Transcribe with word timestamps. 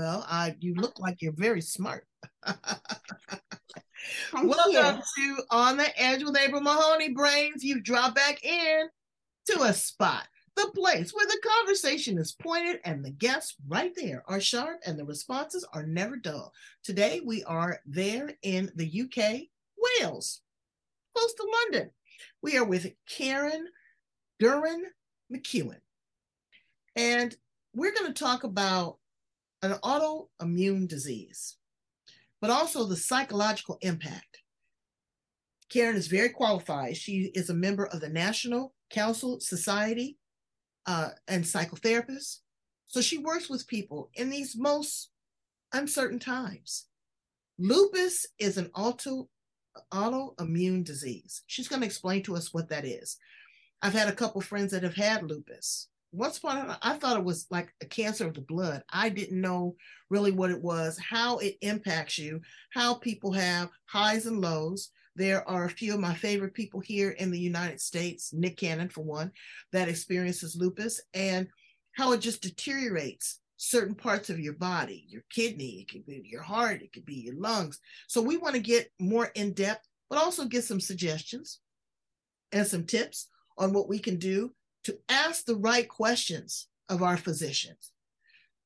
Well, 0.00 0.24
I 0.26 0.56
you 0.60 0.74
look 0.76 0.98
like 0.98 1.20
you're 1.20 1.34
very 1.36 1.60
smart. 1.60 2.06
Welcome 4.32 5.02
you. 5.18 5.36
to 5.36 5.42
On 5.50 5.76
the 5.76 6.00
Edge 6.00 6.24
with 6.24 6.38
April 6.38 6.62
Mahoney 6.62 7.10
Brains. 7.10 7.62
You 7.62 7.82
drop 7.82 8.14
back 8.14 8.42
in 8.42 8.88
to 9.48 9.60
a 9.60 9.74
spot, 9.74 10.26
the 10.56 10.70
place 10.74 11.12
where 11.12 11.26
the 11.26 11.38
conversation 11.58 12.16
is 12.16 12.32
pointed 12.32 12.80
and 12.86 13.04
the 13.04 13.10
guests 13.10 13.56
right 13.68 13.92
there 13.94 14.24
are 14.26 14.40
sharp 14.40 14.80
and 14.86 14.98
the 14.98 15.04
responses 15.04 15.68
are 15.74 15.84
never 15.84 16.16
dull. 16.16 16.54
Today 16.82 17.20
we 17.22 17.44
are 17.44 17.80
there 17.84 18.30
in 18.42 18.72
the 18.76 19.02
UK, 19.02 19.42
Wales, 20.00 20.40
close 21.14 21.34
to 21.34 21.46
London. 21.64 21.90
We 22.40 22.56
are 22.56 22.64
with 22.64 22.90
Karen 23.06 23.66
Drennan 24.38 24.86
McEwan. 25.30 25.82
And 26.96 27.36
we're 27.74 27.92
going 27.92 28.10
to 28.10 28.18
talk 28.18 28.44
about 28.44 28.96
an 29.62 29.72
autoimmune 29.84 30.88
disease, 30.88 31.56
but 32.40 32.50
also 32.50 32.84
the 32.84 32.96
psychological 32.96 33.78
impact. 33.82 34.38
Karen 35.68 35.96
is 35.96 36.08
very 36.08 36.30
qualified. 36.30 36.96
She 36.96 37.30
is 37.34 37.50
a 37.50 37.54
member 37.54 37.86
of 37.86 38.00
the 38.00 38.08
National 38.08 38.74
Counselling 38.90 39.40
Society 39.40 40.18
uh, 40.86 41.10
and 41.28 41.44
psychotherapist. 41.44 42.38
So 42.86 43.00
she 43.00 43.18
works 43.18 43.48
with 43.48 43.68
people 43.68 44.10
in 44.14 44.30
these 44.30 44.56
most 44.56 45.10
uncertain 45.72 46.18
times. 46.18 46.86
Lupus 47.58 48.26
is 48.38 48.56
an 48.56 48.70
auto, 48.74 49.28
autoimmune 49.92 50.82
disease. 50.82 51.42
She's 51.46 51.68
going 51.68 51.82
to 51.82 51.86
explain 51.86 52.22
to 52.24 52.34
us 52.34 52.52
what 52.52 52.68
that 52.70 52.84
is. 52.84 53.16
I've 53.82 53.92
had 53.92 54.08
a 54.08 54.14
couple 54.14 54.40
friends 54.40 54.72
that 54.72 54.82
have 54.82 54.96
had 54.96 55.22
lupus 55.22 55.89
once 56.12 56.38
upon 56.38 56.76
I 56.82 56.94
thought 56.94 57.16
it 57.16 57.24
was 57.24 57.46
like 57.50 57.72
a 57.80 57.86
cancer 57.86 58.26
of 58.26 58.34
the 58.34 58.40
blood. 58.40 58.82
I 58.92 59.08
didn't 59.08 59.40
know 59.40 59.76
really 60.08 60.32
what 60.32 60.50
it 60.50 60.60
was, 60.60 60.98
how 60.98 61.38
it 61.38 61.56
impacts 61.60 62.18
you, 62.18 62.40
how 62.72 62.94
people 62.94 63.32
have 63.32 63.70
highs 63.86 64.26
and 64.26 64.40
lows. 64.40 64.90
There 65.16 65.48
are 65.48 65.64
a 65.64 65.70
few 65.70 65.94
of 65.94 66.00
my 66.00 66.14
favorite 66.14 66.54
people 66.54 66.80
here 66.80 67.10
in 67.10 67.30
the 67.30 67.38
United 67.38 67.80
States, 67.80 68.32
Nick 68.32 68.56
Cannon 68.56 68.88
for 68.88 69.02
one, 69.02 69.30
that 69.72 69.88
experiences 69.88 70.56
lupus 70.56 71.00
and 71.14 71.46
how 71.92 72.12
it 72.12 72.20
just 72.20 72.42
deteriorates 72.42 73.40
certain 73.56 73.94
parts 73.94 74.30
of 74.30 74.40
your 74.40 74.54
body, 74.54 75.04
your 75.08 75.22
kidney, 75.30 75.80
it 75.80 75.92
could 75.92 76.06
be 76.06 76.22
your 76.24 76.42
heart, 76.42 76.82
it 76.82 76.92
could 76.92 77.04
be 77.04 77.16
your 77.16 77.34
lungs. 77.34 77.78
So 78.08 78.22
we 78.22 78.36
want 78.36 78.54
to 78.54 78.60
get 78.60 78.90
more 78.98 79.30
in 79.34 79.52
depth, 79.52 79.86
but 80.08 80.18
also 80.18 80.46
get 80.46 80.64
some 80.64 80.80
suggestions 80.80 81.60
and 82.52 82.66
some 82.66 82.84
tips 82.84 83.28
on 83.58 83.72
what 83.72 83.88
we 83.88 83.98
can 83.98 84.16
do 84.16 84.52
to 84.84 84.98
ask 85.08 85.44
the 85.44 85.56
right 85.56 85.88
questions 85.88 86.68
of 86.88 87.02
our 87.02 87.16
physicians, 87.16 87.92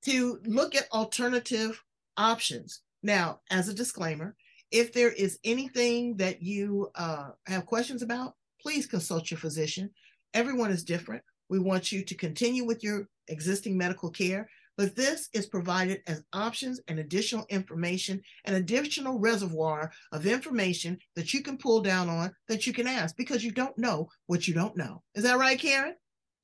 to 0.04 0.40
look 0.44 0.74
at 0.74 0.90
alternative 0.92 1.82
options. 2.16 2.80
Now, 3.02 3.40
as 3.50 3.68
a 3.68 3.74
disclaimer, 3.74 4.36
if 4.70 4.92
there 4.92 5.12
is 5.12 5.38
anything 5.44 6.16
that 6.16 6.42
you 6.42 6.90
uh, 6.94 7.30
have 7.46 7.66
questions 7.66 8.02
about, 8.02 8.34
please 8.60 8.86
consult 8.86 9.30
your 9.30 9.38
physician. 9.38 9.90
Everyone 10.32 10.70
is 10.70 10.84
different. 10.84 11.22
We 11.48 11.58
want 11.58 11.92
you 11.92 12.04
to 12.04 12.14
continue 12.14 12.64
with 12.64 12.82
your 12.82 13.08
existing 13.28 13.76
medical 13.76 14.10
care, 14.10 14.48
but 14.76 14.96
this 14.96 15.28
is 15.32 15.46
provided 15.46 16.02
as 16.06 16.24
options 16.32 16.80
and 16.88 16.98
additional 16.98 17.46
information, 17.50 18.20
an 18.46 18.54
additional 18.54 19.18
reservoir 19.18 19.92
of 20.12 20.26
information 20.26 20.98
that 21.14 21.32
you 21.32 21.42
can 21.42 21.58
pull 21.58 21.80
down 21.80 22.08
on 22.08 22.34
that 22.48 22.66
you 22.66 22.72
can 22.72 22.86
ask 22.86 23.16
because 23.16 23.44
you 23.44 23.52
don't 23.52 23.76
know 23.78 24.08
what 24.26 24.48
you 24.48 24.54
don't 24.54 24.76
know. 24.76 25.02
Is 25.14 25.22
that 25.24 25.38
right, 25.38 25.58
Karen? 25.58 25.94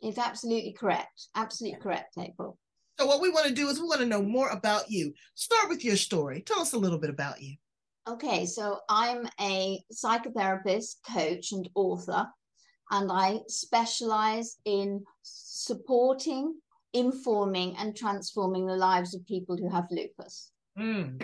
It's 0.00 0.18
absolutely 0.18 0.72
correct. 0.72 1.28
Absolutely 1.34 1.80
correct, 1.80 2.16
April. 2.18 2.58
So, 2.98 3.06
what 3.06 3.20
we 3.20 3.30
want 3.30 3.46
to 3.46 3.54
do 3.54 3.68
is 3.68 3.80
we 3.80 3.86
want 3.86 4.00
to 4.00 4.06
know 4.06 4.22
more 4.22 4.50
about 4.50 4.90
you. 4.90 5.14
Start 5.34 5.68
with 5.68 5.84
your 5.84 5.96
story. 5.96 6.42
Tell 6.42 6.60
us 6.60 6.72
a 6.72 6.78
little 6.78 6.98
bit 6.98 7.10
about 7.10 7.40
you. 7.40 7.56
Okay, 8.08 8.46
so 8.46 8.80
I'm 8.88 9.28
a 9.40 9.80
psychotherapist, 9.92 10.96
coach, 11.08 11.52
and 11.52 11.68
author, 11.74 12.26
and 12.90 13.10
I 13.12 13.40
specialize 13.46 14.56
in 14.64 15.04
supporting, 15.22 16.56
informing, 16.92 17.76
and 17.76 17.96
transforming 17.96 18.66
the 18.66 18.76
lives 18.76 19.14
of 19.14 19.26
people 19.26 19.56
who 19.56 19.68
have 19.70 19.86
lupus. 19.90 20.50
Mm. 20.78 21.22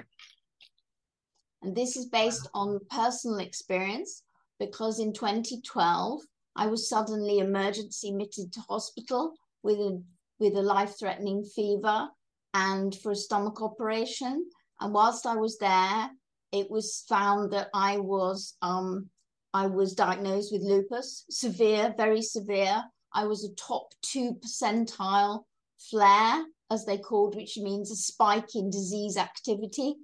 And 1.62 1.74
this 1.74 1.96
is 1.96 2.06
based 2.06 2.48
on 2.54 2.78
personal 2.90 3.38
experience 3.38 4.22
because 4.58 5.00
in 5.00 5.12
2012, 5.12 6.20
I 6.56 6.66
was 6.66 6.88
suddenly 6.88 7.38
emergency 7.38 8.08
admitted 8.08 8.52
to 8.52 8.60
hospital 8.60 9.34
with 9.62 9.78
a 9.78 10.02
with 10.38 10.54
a 10.56 10.62
life-threatening 10.62 11.44
fever 11.44 12.08
and 12.52 12.94
for 12.94 13.12
a 13.12 13.16
stomach 13.16 13.62
operation. 13.62 14.46
And 14.80 14.92
whilst 14.92 15.26
I 15.26 15.36
was 15.36 15.56
there, 15.58 16.10
it 16.52 16.70
was 16.70 17.04
found 17.08 17.52
that 17.52 17.68
I 17.74 17.98
was 17.98 18.56
um, 18.62 19.10
I 19.52 19.66
was 19.66 19.94
diagnosed 19.94 20.52
with 20.52 20.62
lupus, 20.62 21.24
severe, 21.30 21.94
very 21.96 22.22
severe. 22.22 22.82
I 23.12 23.24
was 23.24 23.44
a 23.44 23.54
top 23.54 23.92
two 24.02 24.34
percentile 24.34 25.44
flare, 25.90 26.44
as 26.70 26.84
they 26.84 26.98
called, 26.98 27.36
which 27.36 27.56
means 27.56 27.90
a 27.90 27.96
spike 27.96 28.54
in 28.54 28.70
disease 28.70 29.16
activity. 29.16 29.96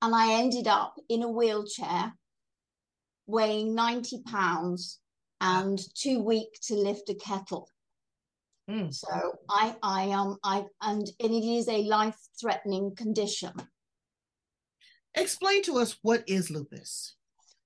And 0.00 0.14
I 0.14 0.34
ended 0.34 0.66
up 0.68 0.94
in 1.08 1.22
a 1.22 1.30
wheelchair 1.30 2.14
weighing 3.26 3.74
90 3.74 4.22
pounds 4.26 5.00
and 5.44 5.78
too 5.94 6.20
weak 6.20 6.58
to 6.62 6.74
lift 6.74 7.10
a 7.10 7.14
kettle. 7.14 7.68
Mm. 8.68 8.92
So 8.92 9.34
I, 9.50 9.76
I, 9.82 10.10
um, 10.10 10.38
I, 10.42 10.64
and, 10.80 11.06
and 11.20 11.32
it 11.32 11.46
is 11.46 11.68
a 11.68 11.82
life-threatening 11.82 12.96
condition. 12.96 13.52
Explain 15.14 15.62
to 15.64 15.74
us 15.76 15.98
what 16.00 16.24
is 16.26 16.50
lupus. 16.50 17.16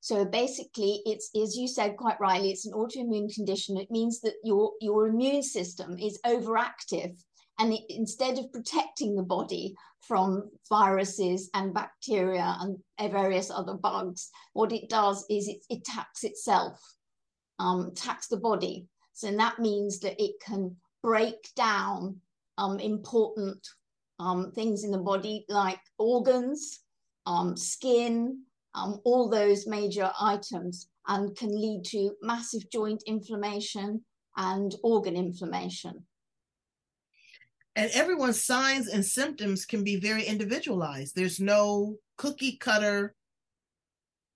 So 0.00 0.24
basically, 0.24 1.02
it's 1.06 1.30
as 1.40 1.56
you 1.56 1.68
said 1.68 1.96
quite 1.96 2.18
rightly, 2.18 2.50
it's 2.50 2.66
an 2.66 2.72
autoimmune 2.72 3.32
condition. 3.32 3.76
It 3.76 3.90
means 3.90 4.20
that 4.22 4.34
your 4.42 4.72
your 4.80 5.06
immune 5.06 5.42
system 5.42 5.98
is 5.98 6.18
overactive, 6.24 7.14
and 7.58 7.72
it, 7.72 7.82
instead 7.88 8.38
of 8.38 8.52
protecting 8.52 9.14
the 9.14 9.22
body 9.22 9.74
from 10.00 10.50
viruses 10.68 11.50
and 11.52 11.74
bacteria 11.74 12.56
and 12.60 12.78
various 13.12 13.50
other 13.50 13.74
bugs, 13.74 14.30
what 14.52 14.72
it 14.72 14.88
does 14.88 15.26
is 15.28 15.48
it, 15.48 15.58
it 15.68 15.82
attacks 15.82 16.24
itself 16.24 16.80
um, 17.58 17.92
tax 17.94 18.28
the 18.28 18.36
body. 18.36 18.86
So 19.12 19.30
that 19.36 19.58
means 19.58 20.00
that 20.00 20.20
it 20.22 20.34
can 20.44 20.76
break 21.02 21.50
down 21.56 22.20
um, 22.56 22.78
important 22.80 23.66
um, 24.20 24.52
things 24.52 24.84
in 24.84 24.90
the 24.90 24.98
body 24.98 25.44
like 25.48 25.80
organs, 25.98 26.80
um, 27.26 27.56
skin, 27.56 28.42
um, 28.74 29.00
all 29.04 29.28
those 29.28 29.66
major 29.66 30.10
items, 30.20 30.88
and 31.06 31.36
can 31.36 31.50
lead 31.50 31.84
to 31.86 32.12
massive 32.22 32.68
joint 32.70 33.02
inflammation 33.06 34.04
and 34.36 34.74
organ 34.82 35.16
inflammation. 35.16 36.04
And 37.76 37.90
everyone's 37.92 38.44
signs 38.44 38.88
and 38.88 39.04
symptoms 39.04 39.64
can 39.64 39.84
be 39.84 40.00
very 40.00 40.24
individualized. 40.24 41.14
There's 41.14 41.38
no 41.38 41.96
cookie 42.16 42.56
cutter 42.56 43.14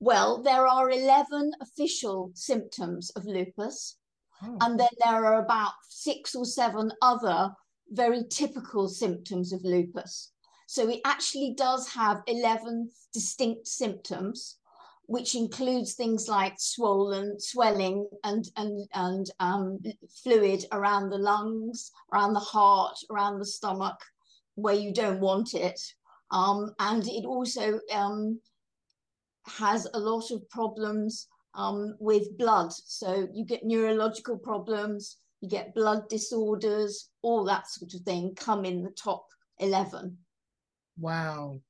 well, 0.02 0.42
there 0.42 0.66
are 0.66 0.90
11 0.90 1.52
official 1.60 2.32
symptoms 2.34 3.10
of 3.10 3.24
lupus, 3.24 3.98
oh. 4.42 4.58
and 4.60 4.78
then 4.78 4.88
there 4.98 5.24
are 5.24 5.44
about 5.44 5.74
six 5.88 6.34
or 6.34 6.44
seven 6.44 6.90
other 7.00 7.52
very 7.90 8.24
typical 8.28 8.88
symptoms 8.88 9.52
of 9.52 9.62
lupus. 9.62 10.32
So 10.66 10.88
it 10.88 11.02
actually 11.04 11.54
does 11.56 11.88
have 11.90 12.24
11 12.26 12.90
distinct 13.14 13.68
symptoms, 13.68 14.56
which 15.06 15.36
includes 15.36 15.94
things 15.94 16.26
like 16.26 16.54
swollen, 16.58 17.38
swelling, 17.38 18.08
and, 18.24 18.44
and, 18.56 18.88
and 18.94 19.30
um, 19.38 19.78
fluid 20.24 20.64
around 20.72 21.10
the 21.10 21.18
lungs, 21.18 21.92
around 22.12 22.32
the 22.32 22.40
heart, 22.40 22.98
around 23.08 23.38
the 23.38 23.46
stomach, 23.46 24.00
where 24.56 24.74
you 24.74 24.92
don't 24.92 25.20
want 25.20 25.54
it. 25.54 25.80
Um, 26.32 26.74
and 26.80 27.06
it 27.06 27.24
also 27.24 27.78
um, 27.92 28.40
has 29.46 29.86
a 29.94 29.98
lot 29.98 30.30
of 30.30 30.48
problems 30.50 31.28
um, 31.54 31.94
with 31.98 32.36
blood. 32.38 32.72
So 32.72 33.28
you 33.32 33.44
get 33.44 33.64
neurological 33.64 34.38
problems, 34.38 35.18
you 35.40 35.48
get 35.48 35.74
blood 35.74 36.08
disorders, 36.08 37.10
all 37.22 37.44
that 37.44 37.68
sort 37.68 37.94
of 37.94 38.00
thing 38.02 38.34
come 38.36 38.64
in 38.64 38.82
the 38.82 38.90
top 38.90 39.26
11. 39.58 40.16
Wow. 40.98 41.60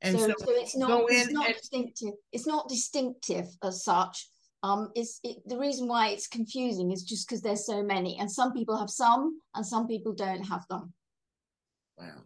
And 0.00 0.18
so, 0.18 0.26
so, 0.26 0.34
so 0.38 0.50
it's 0.50 0.76
not 0.76 1.02
it's 1.08 1.32
not 1.32 1.46
and... 1.46 1.56
distinctive. 1.56 2.14
It's 2.32 2.46
not 2.46 2.68
distinctive 2.68 3.46
as 3.64 3.82
such. 3.82 4.28
Um, 4.62 4.90
it's 4.94 5.20
it, 5.22 5.38
the 5.46 5.58
reason 5.58 5.88
why 5.88 6.08
it's 6.08 6.26
confusing 6.26 6.90
is 6.92 7.02
just 7.02 7.28
because 7.28 7.42
there's 7.42 7.66
so 7.66 7.82
many, 7.82 8.18
and 8.18 8.30
some 8.30 8.52
people 8.52 8.76
have 8.76 8.90
some, 8.90 9.40
and 9.54 9.64
some 9.64 9.86
people 9.88 10.12
don't 10.12 10.42
have 10.42 10.64
them. 10.68 10.92
Wow. 11.96 12.22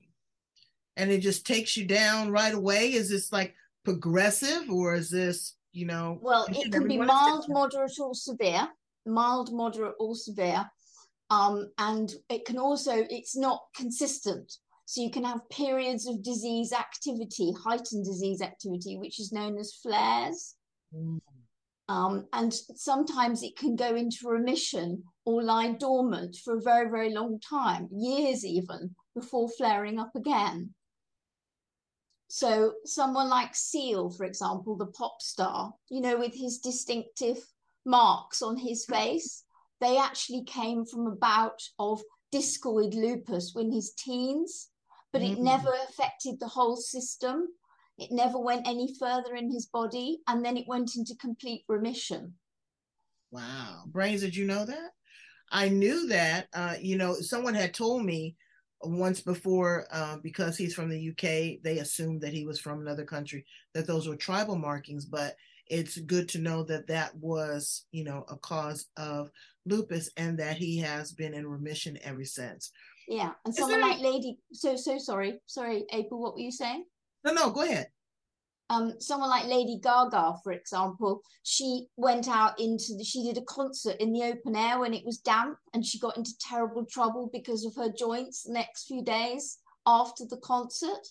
And 0.97 1.11
it 1.11 1.21
just 1.21 1.47
takes 1.47 1.77
you 1.77 1.87
down 1.87 2.31
right 2.31 2.53
away. 2.53 2.93
Is 2.93 3.09
this 3.09 3.33
like 3.33 3.55
progressive, 3.85 4.71
or 4.71 4.95
is 4.95 5.11
this 5.11 5.57
you 5.73 5.87
know? 5.87 6.19
Well, 6.21 6.47
it 6.51 6.73
can 6.73 6.87
be 6.87 6.99
mild, 6.99 7.47
moderate, 7.49 7.99
or 8.01 8.15
severe. 8.15 8.69
Mild, 9.07 9.53
moderate, 9.53 9.95
or 9.99 10.15
severe. 10.15 10.65
Um, 11.31 11.71
and 11.79 12.13
it 12.29 12.45
can 12.45 12.59
also 12.59 12.93
it's 13.09 13.37
not 13.37 13.61
consistent 13.75 14.53
so 14.93 15.01
you 15.01 15.11
can 15.11 15.25
have 15.25 15.49
periods 15.49 16.07
of 16.07 16.23
disease 16.23 16.71
activity, 16.71 17.51
heightened 17.65 18.05
disease 18.05 18.43
activity, 18.43 18.99
which 18.99 19.19
is 19.19 19.33
known 19.33 19.57
as 19.57 19.73
flares. 19.83 20.57
Mm. 20.95 21.19
Um, 21.89 22.27
and 22.35 22.53
sometimes 22.53 23.43
it 23.43 23.57
can 23.57 23.75
go 23.75 23.95
into 23.95 24.29
remission 24.29 25.03
or 25.25 25.43
lie 25.43 25.73
dormant 25.73 26.37
for 26.45 26.59
a 26.59 26.61
very, 26.61 26.91
very 26.91 27.09
long 27.09 27.41
time, 27.41 27.89
years 27.91 28.45
even, 28.45 28.95
before 29.15 29.49
flaring 29.57 29.99
up 29.99 30.15
again. 30.15 30.75
So, 32.35 32.73
someone 32.87 33.29
like 33.29 33.55
Seal, 33.55 34.09
for 34.09 34.25
example, 34.25 34.77
the 34.77 34.87
pop 34.87 35.21
star, 35.21 35.75
you 35.91 36.01
know, 36.01 36.19
with 36.19 36.35
his 36.35 36.61
distinctive 36.61 37.39
marks 37.85 38.41
on 38.41 38.57
his 38.57 38.87
face, 38.87 39.45
they 39.81 39.99
actually 39.99 40.45
came 40.45 40.87
from 40.87 41.07
a 41.07 41.17
bout 41.17 41.61
of 41.79 42.03
discoid 42.33 42.95
lupus 42.95 43.55
in 43.55 43.71
his 43.71 43.93
teens 43.93 44.71
but 45.13 45.23
it 45.23 45.39
mm. 45.39 45.43
never 45.43 45.71
affected 45.89 46.41
the 46.41 46.49
whole 46.49 46.77
system. 46.77 47.49
It 47.99 48.11
never 48.11 48.39
went 48.39 48.67
any 48.67 48.95
further 48.99 49.37
in 49.37 49.53
his 49.53 49.67
body, 49.67 50.21
and 50.27 50.45
then 50.45 50.57
it 50.57 50.67
went 50.67 50.97
into 50.97 51.15
complete 51.17 51.65
remission. 51.69 52.35
Wow. 53.31 53.85
Brains, 53.87 54.23
did 54.23 54.35
you 54.35 54.47
know 54.47 54.65
that? 54.65 54.91
I 55.51 55.69
knew 55.69 56.09
that. 56.09 56.49
Uh, 56.55 56.77
you 56.81 56.97
know, 56.97 57.15
someone 57.15 57.55
had 57.55 57.75
told 57.75 58.05
me 58.05 58.37
once 58.83 59.21
before, 59.21 59.87
uh, 59.93 60.17
because 60.23 60.57
he's 60.57 60.75
from 60.75 60.89
the 60.89 61.11
UK, 61.11 61.63
they 61.63 61.79
assumed 61.79 62.21
that 62.21 62.33
he 62.33 62.45
was 62.45 62.59
from 62.59 62.81
another 62.81 63.05
country, 63.05 63.45
that 63.75 63.87
those 63.87 64.09
were 64.09 64.17
tribal 64.17 64.57
markings. 64.57 65.05
But 65.05 65.37
it's 65.69 65.99
good 65.99 66.29
to 66.31 66.39
know 66.39 66.63
that 66.65 66.87
that 66.89 67.15
was, 67.17 67.87
you 67.93 68.05
know, 68.05 68.25
a 68.29 68.37
cause 68.37 68.87
of 68.97 69.31
lupus 69.65 70.11
and 70.17 70.39
that 70.39 70.57
he 70.57 70.79
has 70.79 71.13
been 71.13 71.35
in 71.35 71.47
remission 71.47 71.99
ever 72.03 72.25
since. 72.25 72.73
Yeah, 73.09 73.33
and 73.45 73.55
someone 73.55 73.81
like 73.81 74.01
Lady. 74.01 74.39
So 74.53 74.77
so 74.77 74.99
sorry, 74.99 75.41
sorry, 75.47 75.85
April. 75.93 76.21
What 76.21 76.35
were 76.35 76.41
you 76.41 76.53
saying? 76.53 76.85
No, 77.25 77.33
no, 77.33 77.51
go 77.51 77.63
ahead. 77.63 77.89
Um, 78.73 78.95
someone 79.01 79.29
like 79.29 79.45
Lady 79.47 79.79
Gaga, 79.83 80.37
for 80.43 80.53
example, 80.53 81.21
she 81.43 81.89
went 81.99 82.27
out 82.27 82.59
into 82.59 82.97
the, 82.97 83.05
she 83.05 83.23
did 83.23 83.37
a 83.37 83.45
concert 83.45 83.97
in 84.01 84.15
the 84.15 84.23
open 84.23 84.57
air 84.57 84.79
when 84.79 84.95
it 84.95 85.05
was 85.05 85.19
damp, 85.19 85.59
and 85.75 85.85
she 85.85 85.99
got 85.99 86.17
into 86.17 86.33
terrible 86.41 86.87
trouble 86.87 87.29
because 87.31 87.67
of 87.67 87.77
her 87.77 87.93
joints 87.93 88.45
the 88.45 88.55
next 88.55 88.87
few 88.87 89.05
days 89.05 89.59
after 89.87 90.25
the 90.25 90.39
concert. 90.39 91.07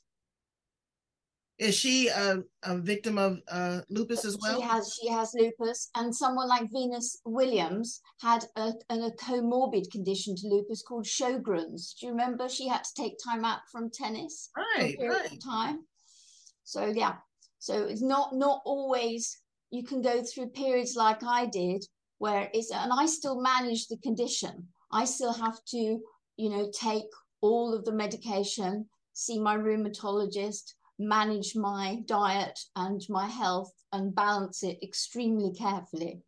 Is 1.59 1.75
she 1.75 2.07
a, 2.07 2.39
a 2.63 2.79
victim 2.79 3.19
of 3.19 3.37
uh, 3.47 3.81
lupus 3.91 4.25
as 4.25 4.39
well? 4.41 4.59
She 4.59 4.67
has. 4.67 4.99
She 4.99 5.09
has 5.09 5.35
lupus, 5.35 5.91
and 5.95 6.15
someone 6.15 6.47
like 6.47 6.71
Venus 6.73 7.21
Williams 7.25 8.01
had 8.21 8.43
a, 8.55 8.73
a 8.89 9.11
comorbid 9.19 9.91
condition 9.91 10.35
to 10.37 10.47
lupus 10.47 10.81
called 10.81 11.05
Sjogren's. 11.05 11.95
Do 11.99 12.07
you 12.07 12.13
remember? 12.13 12.49
She 12.49 12.67
had 12.67 12.83
to 12.83 12.93
take 12.97 13.13
time 13.23 13.45
out 13.45 13.59
from 13.71 13.91
tennis 13.91 14.49
right, 14.57 14.65
for 14.79 14.81
a 14.81 14.97
period 14.97 15.19
right. 15.19 15.31
of 15.33 15.43
time. 15.43 15.85
So 16.63 16.85
yeah, 16.87 17.17
so 17.61 17.85
it's 17.85 18.01
not 18.01 18.33
not 18.33 18.61
always. 18.65 19.37
You 19.69 19.83
can 19.83 20.01
go 20.01 20.21
through 20.21 20.47
periods 20.47 20.95
like 20.97 21.23
I 21.23 21.45
did, 21.45 21.85
where 22.17 22.49
it's 22.53 22.71
and 22.71 22.91
I 22.91 23.05
still 23.05 23.39
manage 23.39 23.87
the 23.87 23.97
condition. 23.97 24.67
I 24.91 25.05
still 25.05 25.31
have 25.31 25.63
to, 25.69 25.99
you 26.37 26.49
know, 26.49 26.69
take 26.77 27.05
all 27.39 27.73
of 27.73 27.85
the 27.85 27.93
medication, 27.93 28.87
see 29.13 29.39
my 29.39 29.55
rheumatologist 29.55 30.73
manage 30.99 31.55
my 31.55 32.01
diet 32.05 32.59
and 32.75 33.01
my 33.09 33.27
health 33.27 33.71
and 33.91 34.15
balance 34.15 34.63
it 34.63 34.77
extremely 34.81 35.53
carefully. 35.53 36.21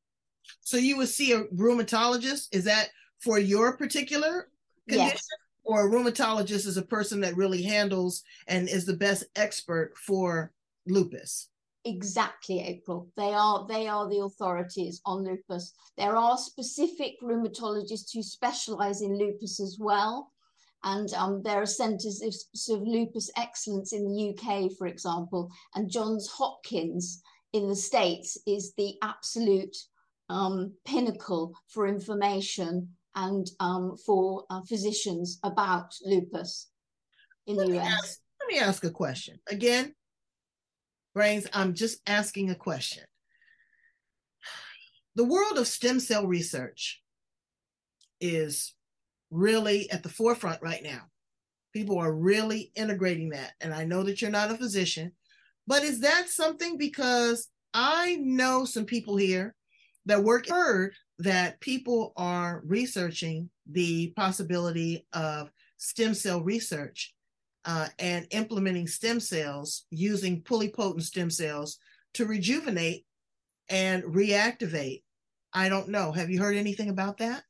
So 0.61 0.77
you 0.77 0.97
would 0.97 1.09
see 1.09 1.31
a 1.31 1.45
rheumatologist? 1.45 2.47
Is 2.51 2.65
that 2.65 2.89
for 3.19 3.39
your 3.39 3.77
particular 3.77 4.49
condition? 4.87 5.09
Yes. 5.09 5.27
Or 5.65 5.87
a 5.87 5.91
rheumatologist 5.91 6.67
is 6.67 6.77
a 6.77 6.81
person 6.81 7.21
that 7.21 7.37
really 7.37 7.63
handles 7.63 8.23
and 8.47 8.69
is 8.69 8.85
the 8.85 8.95
best 8.95 9.23
expert 9.35 9.93
for 9.97 10.51
lupus. 10.87 11.49
Exactly, 11.85 12.61
April. 12.61 13.09
They 13.17 13.33
are 13.33 13.65
they 13.67 13.87
are 13.87 14.09
the 14.09 14.19
authorities 14.19 15.01
on 15.05 15.25
lupus. 15.25 15.73
There 15.97 16.15
are 16.15 16.37
specific 16.37 17.15
rheumatologists 17.21 18.13
who 18.13 18.23
specialize 18.23 19.01
in 19.01 19.17
lupus 19.17 19.59
as 19.59 19.77
well. 19.79 20.31
And 20.85 21.13
um, 21.13 21.41
there 21.43 21.61
are 21.61 21.65
centres 21.65 22.21
of 22.21 22.33
sort 22.55 22.81
of 22.81 22.87
lupus 22.87 23.31
excellence 23.37 23.93
in 23.93 24.03
the 24.05 24.29
UK, 24.29 24.71
for 24.77 24.87
example, 24.87 25.49
and 25.75 25.89
Johns 25.89 26.27
Hopkins 26.27 27.21
in 27.53 27.69
the 27.69 27.75
States 27.75 28.37
is 28.45 28.73
the 28.77 28.95
absolute 29.01 29.75
um, 30.29 30.73
pinnacle 30.85 31.53
for 31.67 31.87
information 31.87 32.89
and 33.15 33.49
um, 33.59 33.95
for 34.05 34.43
uh, 34.49 34.61
physicians 34.67 35.39
about 35.43 35.93
lupus 36.03 36.69
in 37.47 37.55
let 37.55 37.67
the 37.67 37.79
US. 37.79 38.19
Let 38.41 38.53
me 38.53 38.59
ask 38.59 38.83
a 38.83 38.89
question. 38.89 39.39
Again, 39.49 39.93
Brains, 41.13 41.47
I'm 41.53 41.73
just 41.75 41.99
asking 42.07 42.49
a 42.49 42.55
question. 42.55 43.03
The 45.15 45.23
world 45.23 45.59
of 45.59 45.67
stem 45.67 45.99
cell 45.99 46.25
research 46.25 47.01
is 48.19 48.73
really 49.29 49.89
at 49.91 50.01
the 50.01 50.09
forefront 50.09 50.61
right 50.61 50.81
now. 50.81 51.01
People 51.71 51.99
are 51.99 52.13
really 52.13 52.71
integrating 52.75 53.29
that. 53.29 53.51
And 53.61 53.73
I 53.73 53.83
know 53.83 54.03
that 54.03 54.21
you're 54.21 54.31
not 54.31 54.51
a 54.51 54.57
physician, 54.57 55.11
but 55.67 55.83
is 55.83 55.99
that 56.01 56.29
something 56.29 56.77
because 56.77 57.47
I 57.73 58.17
know 58.21 58.65
some 58.65 58.85
people 58.85 59.15
here 59.15 59.55
that 60.05 60.23
work 60.23 60.47
heard 60.49 60.93
that 61.19 61.59
people 61.59 62.13
are 62.17 62.61
researching 62.65 63.49
the 63.69 64.13
possibility 64.15 65.05
of 65.13 65.51
stem 65.77 66.13
cell 66.13 66.41
research 66.41 67.13
uh, 67.65 67.87
and 67.99 68.27
implementing 68.31 68.87
stem 68.87 69.19
cells 69.19 69.85
using 69.89 70.41
pluripotent 70.41 71.01
stem 71.01 71.29
cells 71.29 71.77
to 72.13 72.25
rejuvenate 72.25 73.05
and 73.69 74.03
reactivate. 74.03 75.03
I 75.53 75.69
don't 75.69 75.89
know. 75.89 76.11
Have 76.11 76.29
you 76.29 76.39
heard 76.39 76.55
anything 76.55 76.89
about 76.89 77.17
that? 77.19 77.43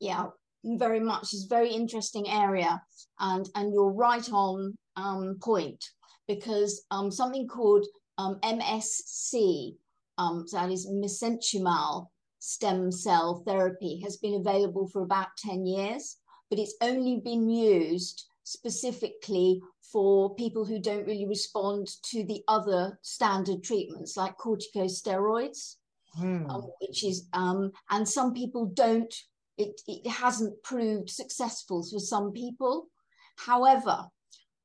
Yeah, 0.00 0.26
very 0.64 1.00
much 1.00 1.34
is 1.34 1.44
very 1.44 1.70
interesting 1.70 2.28
area 2.28 2.80
and 3.18 3.48
and 3.54 3.72
you're 3.72 3.92
right 3.92 4.28
on 4.32 4.74
um, 4.96 5.36
point 5.42 5.82
because 6.28 6.84
um, 6.90 7.10
something 7.10 7.48
called 7.48 7.86
um, 8.18 8.38
MSC 8.42 9.74
um, 10.18 10.44
that 10.52 10.70
is 10.70 10.86
mesenchymal 10.86 12.08
stem 12.38 12.90
cell 12.90 13.42
therapy 13.46 14.00
has 14.02 14.16
been 14.16 14.34
available 14.34 14.88
for 14.88 15.02
about 15.02 15.28
10 15.38 15.66
years 15.66 16.16
but 16.48 16.58
it's 16.58 16.74
only 16.80 17.20
been 17.22 17.48
used 17.48 18.26
specifically 18.50 19.60
for 19.92 20.34
people 20.34 20.64
who 20.64 20.80
don't 20.80 21.06
really 21.06 21.26
respond 21.26 21.88
to 22.02 22.24
the 22.24 22.42
other 22.48 22.98
standard 23.02 23.62
treatments 23.62 24.16
like 24.16 24.36
corticosteroids 24.36 25.76
hmm. 26.14 26.48
um, 26.48 26.70
which 26.80 27.04
is 27.04 27.28
um, 27.32 27.70
and 27.90 28.08
some 28.08 28.32
people 28.32 28.66
don't 28.66 29.14
it, 29.60 29.80
it 29.86 30.08
hasn't 30.08 30.62
proved 30.62 31.10
successful 31.10 31.82
for 31.82 31.98
some 31.98 32.32
people. 32.32 32.88
However, 33.36 34.06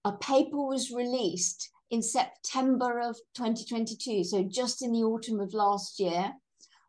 a 0.06 0.14
paper 0.14 0.66
was 0.66 0.92
released 0.92 1.70
in 1.92 2.02
September 2.02 3.00
of 3.02 3.18
2022, 3.36 4.24
so 4.24 4.44
just 4.44 4.82
in 4.82 4.94
the 4.94 5.04
autumn 5.04 5.42
of 5.42 5.54
last 5.54 6.00
year, 6.00 6.34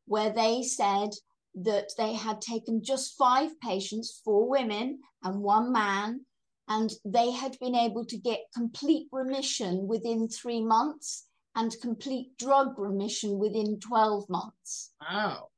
where 0.07 0.31
they 0.31 0.62
said 0.62 1.11
that 1.57 1.91
they 1.99 2.15
had 2.15 2.41
taken 2.41 2.85
just 2.85 3.17
five 3.19 3.59
patients, 3.61 4.21
four 4.25 4.49
women 4.49 5.00
and 5.25 5.41
one 5.41 5.73
man, 5.73 6.21
and 6.68 6.90
they 7.04 7.30
had 7.30 7.56
been 7.61 7.75
able 7.75 8.04
to 8.06 8.16
get 8.16 8.40
complete 8.54 9.08
remission 9.12 9.87
within 9.87 10.28
three 10.28 10.64
months 10.64 11.26
and 11.54 11.75
complete 11.80 12.37
drug 12.38 12.78
remission 12.78 13.38
within 13.38 13.80
12 13.80 14.28
months. 14.28 14.92
Wow. 15.00 15.49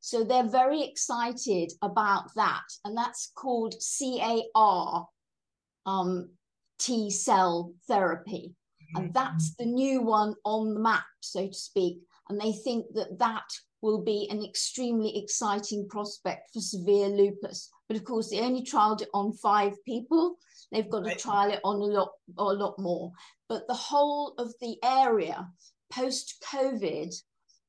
So 0.00 0.22
they're 0.22 0.48
very 0.48 0.82
excited 0.82 1.72
about 1.82 2.34
that. 2.36 2.64
And 2.84 2.96
that's 2.96 3.32
called 3.34 3.74
CAR 3.80 5.08
um, 5.86 6.30
T 6.78 7.10
cell 7.10 7.72
therapy. 7.88 8.54
And 8.94 9.06
mm-hmm. 9.06 9.12
that's 9.12 9.54
the 9.56 9.64
new 9.64 10.02
one 10.02 10.34
on 10.44 10.74
the 10.74 10.80
map, 10.80 11.06
so 11.20 11.48
to 11.48 11.54
speak. 11.54 12.00
And 12.28 12.40
they 12.40 12.52
think 12.52 12.86
that 12.94 13.18
that 13.18 13.48
will 13.82 14.02
be 14.02 14.28
an 14.30 14.44
extremely 14.44 15.16
exciting 15.18 15.88
prospect 15.88 16.50
for 16.52 16.60
severe 16.60 17.08
lupus. 17.08 17.70
But 17.88 17.96
of 17.96 18.04
course, 18.04 18.30
they 18.30 18.40
only 18.40 18.64
trialed 18.64 19.02
it 19.02 19.08
on 19.14 19.32
five 19.32 19.72
people. 19.84 20.36
They've 20.72 20.90
got 20.90 21.04
to 21.04 21.14
trial 21.14 21.52
it 21.52 21.60
on 21.62 21.76
a 21.76 21.84
lot, 21.84 22.10
a 22.36 22.42
lot 22.44 22.78
more. 22.78 23.12
but 23.48 23.66
the 23.68 23.74
whole 23.74 24.34
of 24.38 24.52
the 24.60 24.76
area 24.82 25.48
post 25.92 26.44
COVID, 26.52 27.14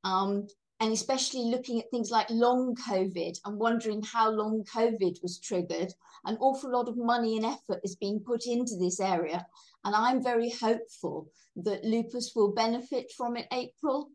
um, 0.04 0.46
and 0.80 0.92
especially 0.92 1.42
looking 1.42 1.80
at 1.80 1.90
things 1.90 2.10
like 2.10 2.28
long 2.30 2.74
COVID 2.88 3.38
and 3.44 3.58
wondering 3.58 4.02
how 4.02 4.30
long 4.30 4.64
COVID 4.74 5.22
was 5.22 5.38
triggered, 5.38 5.92
an 6.24 6.36
awful 6.40 6.72
lot 6.72 6.88
of 6.88 6.96
money 6.96 7.36
and 7.36 7.46
effort 7.46 7.80
is 7.84 7.96
being 7.96 8.20
put 8.24 8.46
into 8.46 8.76
this 8.76 9.00
area. 9.00 9.46
And 9.84 9.94
I'm 9.94 10.22
very 10.22 10.50
hopeful 10.50 11.30
that 11.56 11.84
lupus 11.84 12.32
will 12.34 12.52
benefit 12.52 13.12
from 13.16 13.36
it, 13.36 13.46
April. 13.52 14.10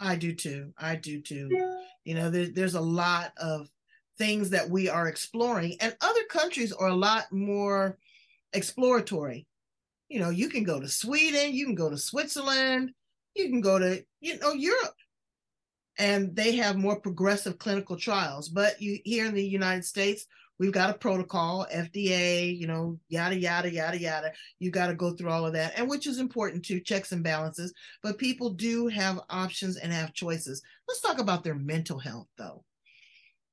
I 0.00 0.16
do 0.16 0.34
too. 0.34 0.72
I 0.78 0.96
do 0.96 1.20
too. 1.22 1.48
You 2.04 2.14
know, 2.14 2.30
there, 2.30 2.46
there's 2.46 2.74
a 2.74 2.80
lot 2.80 3.32
of 3.36 3.68
things 4.18 4.50
that 4.50 4.68
we 4.68 4.88
are 4.88 5.08
exploring, 5.08 5.76
and 5.80 5.96
other 6.00 6.24
countries 6.30 6.72
are 6.72 6.88
a 6.88 6.94
lot 6.94 7.30
more 7.32 7.98
exploratory. 8.52 9.46
You 10.08 10.20
know, 10.20 10.30
you 10.30 10.48
can 10.48 10.64
go 10.64 10.80
to 10.80 10.88
Sweden, 10.88 11.54
you 11.54 11.64
can 11.66 11.74
go 11.74 11.90
to 11.90 11.98
Switzerland, 11.98 12.92
you 13.34 13.48
can 13.48 13.60
go 13.60 13.78
to, 13.78 14.04
you 14.20 14.38
know, 14.38 14.52
Europe, 14.52 14.94
and 15.98 16.34
they 16.34 16.56
have 16.56 16.76
more 16.76 17.00
progressive 17.00 17.58
clinical 17.58 17.96
trials. 17.96 18.48
But 18.48 18.80
you 18.80 18.98
here 19.04 19.26
in 19.26 19.34
the 19.34 19.44
United 19.44 19.84
States, 19.84 20.26
we've 20.58 20.72
got 20.72 20.90
a 20.90 20.98
protocol, 20.98 21.66
FDA, 21.72 22.56
you 22.56 22.66
know, 22.66 22.98
yada, 23.08 23.36
yada, 23.36 23.70
yada, 23.70 23.98
yada. 23.98 24.32
You 24.58 24.70
got 24.70 24.88
to 24.88 24.94
go 24.94 25.12
through 25.12 25.30
all 25.30 25.46
of 25.46 25.52
that, 25.54 25.72
and 25.76 25.88
which 25.88 26.06
is 26.06 26.18
important 26.18 26.64
too, 26.64 26.80
checks 26.80 27.12
and 27.12 27.22
balances. 27.22 27.72
But 28.02 28.18
people 28.18 28.50
do 28.50 28.88
have 28.88 29.20
options 29.30 29.76
and 29.76 29.92
have 29.92 30.14
choices. 30.14 30.62
Let's 30.86 31.00
talk 31.00 31.18
about 31.18 31.44
their 31.44 31.56
mental 31.56 31.98
health 31.98 32.28
though. 32.38 32.64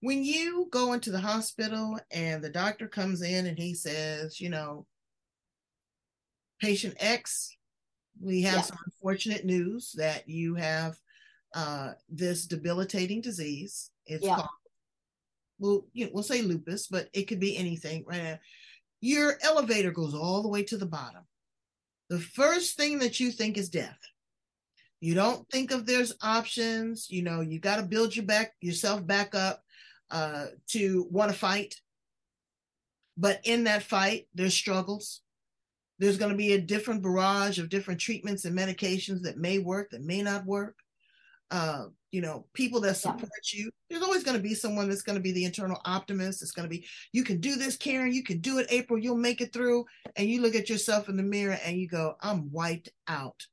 When 0.02 0.24
you 0.24 0.68
go 0.72 0.94
into 0.94 1.12
the 1.12 1.20
hospital 1.20 2.00
and 2.12 2.44
the 2.44 2.50
doctor 2.50 2.88
comes 2.88 3.22
in 3.22 3.46
and 3.46 3.58
he 3.58 3.76
says, 3.76 4.42
you 4.42 4.50
know, 4.50 4.86
patient 6.60 6.96
X, 7.00 7.56
we 8.20 8.42
have 8.42 8.56
yeah. 8.56 8.62
some 8.62 8.78
unfortunate 8.86 9.46
news 9.46 9.94
that 9.98 10.28
you 10.28 10.56
have 10.56 10.96
uh, 11.56 11.92
this 12.10 12.46
debilitating 12.46 13.22
disease. 13.22 13.92
It's 14.06 14.26
yeah. 14.26 14.36
called 14.36 14.50
we'll 15.62 15.86
you 15.94 16.06
know, 16.06 16.12
we'll 16.14 16.24
say 16.24 16.42
lupus, 16.42 16.88
but 16.88 17.08
it 17.14 17.24
could 17.24 17.40
be 17.40 17.56
anything, 17.56 18.04
right? 18.06 18.40
Your 19.00 19.38
elevator 19.42 19.92
goes 19.92 20.14
all 20.14 20.42
the 20.42 20.50
way 20.50 20.64
to 20.64 20.78
the 20.78 20.86
bottom. 20.86 21.24
The 22.10 22.20
first 22.20 22.76
thing 22.76 23.00
that 23.00 23.20
you 23.20 23.32
think 23.32 23.58
is 23.58 23.70
death. 23.70 23.98
You 25.00 25.16
don't 25.16 25.48
think 25.50 25.72
of 25.72 25.86
there's 25.86 26.14
options. 26.22 27.10
You 27.10 27.24
know, 27.24 27.42
you 27.42 27.60
got 27.60 27.78
to 27.78 27.84
build 27.84 28.16
your 28.16 28.26
back 28.26 28.54
yourself 28.60 29.06
back 29.06 29.34
up 29.34 29.64
uh, 30.12 30.48
to 30.68 31.08
want 31.10 31.32
to 31.32 31.38
fight. 31.38 31.76
But 33.18 33.42
in 33.44 33.66
that 33.66 33.84
fight, 33.84 34.28
there's 34.34 34.54
struggles. 34.54 35.22
There's 36.00 36.18
going 36.18 36.32
to 36.32 36.38
be 36.38 36.54
a 36.54 36.62
different 36.62 37.04
barrage 37.04 37.60
of 37.60 37.70
different 37.70 38.00
treatments 38.00 38.46
and 38.46 38.58
medications 38.58 39.22
that 39.24 39.38
may 39.38 39.60
work, 39.60 39.92
that 39.92 40.02
may 40.02 40.22
not 40.22 40.46
work 40.46 40.76
uh, 41.52 41.86
you 42.12 42.22
know, 42.22 42.46
people 42.54 42.80
that 42.82 42.96
support 42.96 43.30
yeah. 43.54 43.64
you. 43.64 43.72
There's 43.90 44.02
always 44.02 44.24
going 44.24 44.38
to 44.38 44.44
be 44.44 44.56
someone 44.56 44.90
that's 44.90 45.02
going 45.02 45.18
to 45.18 45.22
be 45.22 45.34
the 45.34 45.46
internal 45.46 45.82
optimist. 45.86 46.42
It's 46.42 46.52
going 46.52 46.68
to 46.68 46.70
be, 46.70 46.86
you 47.12 47.24
can 47.24 47.40
do 47.40 47.56
this, 47.58 47.78
Karen. 47.78 48.14
You 48.14 48.24
can 48.24 48.40
do 48.40 48.58
it, 48.58 48.68
April. 48.70 48.98
You'll 48.98 49.18
make 49.18 49.42
it 49.42 49.54
through. 49.54 49.86
And 50.16 50.28
you 50.28 50.42
look 50.42 50.56
at 50.56 50.70
yourself 50.70 51.10
in 51.10 51.18
the 51.18 51.24
mirror 51.24 51.58
and 51.64 51.78
you 51.78 51.88
go, 51.88 52.16
I'm 52.22 52.52
wiped 52.52 52.90
out. 53.08 53.46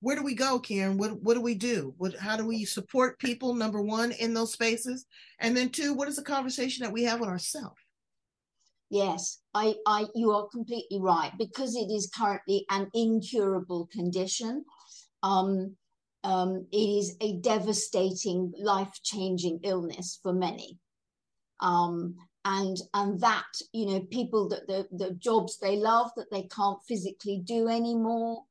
Where 0.00 0.16
do 0.16 0.22
we 0.22 0.34
go, 0.34 0.58
Karen? 0.60 0.96
What 0.96 1.20
what 1.22 1.34
do 1.34 1.40
we 1.40 1.54
do? 1.54 1.94
What 1.98 2.16
how 2.16 2.36
do 2.36 2.46
we 2.46 2.64
support 2.64 3.18
people? 3.18 3.54
Number 3.54 3.82
one, 3.82 4.12
in 4.12 4.32
those 4.32 4.52
spaces, 4.52 5.06
and 5.40 5.56
then 5.56 5.70
two, 5.70 5.94
what 5.94 6.08
is 6.08 6.16
the 6.16 6.22
conversation 6.22 6.84
that 6.84 6.92
we 6.92 7.04
have 7.04 7.20
with 7.20 7.28
ourselves? 7.28 7.76
Yes, 8.90 9.40
I, 9.52 9.74
I, 9.86 10.06
you 10.14 10.30
are 10.30 10.48
completely 10.48 10.98
right 10.98 11.32
because 11.36 11.76
it 11.76 11.90
is 11.92 12.10
currently 12.16 12.64
an 12.70 12.88
incurable 12.94 13.86
condition. 13.92 14.64
Um, 15.22 15.76
um, 16.24 16.66
it 16.72 16.76
is 16.76 17.16
a 17.20 17.34
devastating, 17.36 18.54
life 18.58 18.92
changing 19.02 19.60
illness 19.62 20.20
for 20.22 20.32
many. 20.32 20.78
Um, 21.60 22.14
and 22.44 22.78
and 22.94 23.20
that 23.20 23.44
you 23.72 23.86
know 23.86 24.00
people 24.10 24.48
that 24.48 24.66
the, 24.68 24.86
the 24.92 25.10
jobs 25.14 25.58
they 25.58 25.76
love 25.76 26.10
that 26.16 26.30
they 26.30 26.44
can't 26.44 26.78
physically 26.86 27.42
do 27.44 27.68
anymore 27.68 28.44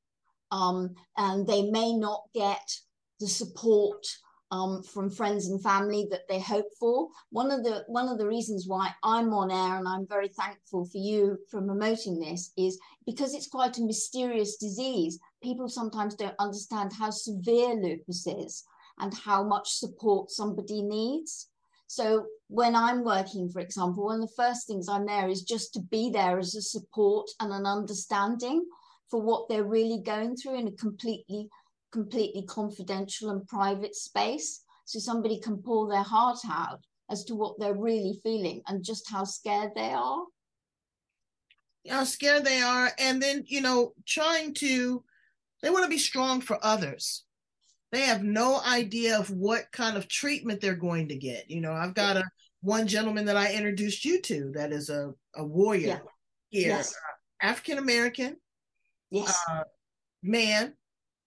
um, 0.51 0.95
and 1.17 1.47
they 1.47 1.69
may 1.69 1.93
not 1.93 2.23
get 2.33 2.61
the 3.19 3.27
support 3.27 4.05
um, 4.51 4.81
from 4.81 5.09
friends 5.09 5.49
and 5.49 5.61
family 5.61 6.07
that 6.11 6.27
they 6.29 6.39
hope 6.39 6.67
for. 6.79 7.09
One 7.31 7.51
of 7.51 7.63
the 7.63 7.83
one 7.87 8.07
of 8.07 8.17
the 8.17 8.27
reasons 8.27 8.65
why 8.67 8.91
I'm 9.03 9.33
on 9.33 9.51
air 9.51 9.77
and 9.77 9.87
I'm 9.87 10.07
very 10.07 10.29
thankful 10.29 10.85
for 10.85 10.97
you 10.97 11.37
for 11.49 11.61
promoting 11.61 12.19
this 12.19 12.51
is 12.57 12.79
because 13.05 13.33
it's 13.33 13.47
quite 13.47 13.77
a 13.77 13.83
mysterious 13.83 14.55
disease. 14.55 15.19
People 15.43 15.67
sometimes 15.67 16.15
don't 16.15 16.35
understand 16.39 16.93
how 16.93 17.09
severe 17.09 17.73
lupus 17.73 18.25
is 18.25 18.63
and 18.99 19.13
how 19.13 19.43
much 19.43 19.69
support 19.69 20.31
somebody 20.31 20.81
needs. 20.81 21.49
So 21.87 22.25
when 22.49 22.75
I'm 22.75 23.03
working, 23.03 23.49
for 23.49 23.59
example, 23.59 24.05
one 24.05 24.21
of 24.21 24.29
the 24.29 24.35
first 24.35 24.67
things 24.67 24.89
I'm 24.89 25.05
there 25.05 25.29
is 25.29 25.43
just 25.43 25.73
to 25.73 25.79
be 25.79 26.09
there 26.09 26.37
as 26.37 26.53
a 26.55 26.61
support 26.61 27.29
and 27.39 27.53
an 27.53 27.65
understanding 27.65 28.65
for 29.09 29.21
what 29.21 29.47
they're 29.47 29.63
really 29.63 30.01
going 30.03 30.35
through 30.35 30.59
in 30.59 30.67
a 30.67 30.71
completely 30.71 31.49
completely 31.91 32.43
confidential 32.43 33.29
and 33.29 33.47
private 33.47 33.95
space. 33.95 34.63
So 34.85 34.99
somebody 34.99 35.39
can 35.39 35.57
pour 35.57 35.89
their 35.89 36.03
heart 36.03 36.39
out 36.49 36.79
as 37.09 37.23
to 37.25 37.35
what 37.35 37.59
they're 37.59 37.73
really 37.73 38.19
feeling 38.23 38.61
and 38.67 38.83
just 38.83 39.09
how 39.09 39.23
scared 39.23 39.71
they 39.75 39.91
are. 39.91 40.23
How 41.89 42.03
scared 42.03 42.43
they 42.43 42.61
are 42.61 42.91
and 42.99 43.21
then 43.21 43.45
you 43.47 43.61
know 43.61 43.93
trying 44.05 44.53
to 44.55 45.03
they 45.61 45.69
want 45.69 45.85
to 45.85 45.89
be 45.89 45.97
strong 45.97 46.41
for 46.41 46.59
others. 46.61 47.23
They 47.91 48.01
have 48.01 48.23
no 48.23 48.59
idea 48.61 49.17
of 49.17 49.31
what 49.31 49.71
kind 49.71 49.95
of 49.95 50.09
treatment 50.09 50.59
they're 50.59 50.75
going 50.75 51.07
to 51.07 51.15
get. 51.15 51.49
You 51.49 51.61
know 51.61 51.71
i've 51.71 51.93
got 51.93 52.17
a 52.17 52.23
one 52.61 52.87
gentleman 52.87 53.25
that 53.25 53.37
i 53.37 53.53
introduced 53.53 54.03
you 54.03 54.21
to 54.21 54.51
that 54.55 54.71
is 54.71 54.89
a, 54.89 55.13
a 55.35 55.43
warrior 55.43 56.01
here 56.49 56.69
yes. 56.69 56.93
uh, 56.93 57.45
african 57.45 57.77
american 57.77 58.35
yes. 59.11 59.37
Uh, 59.49 59.63
man 60.23 60.73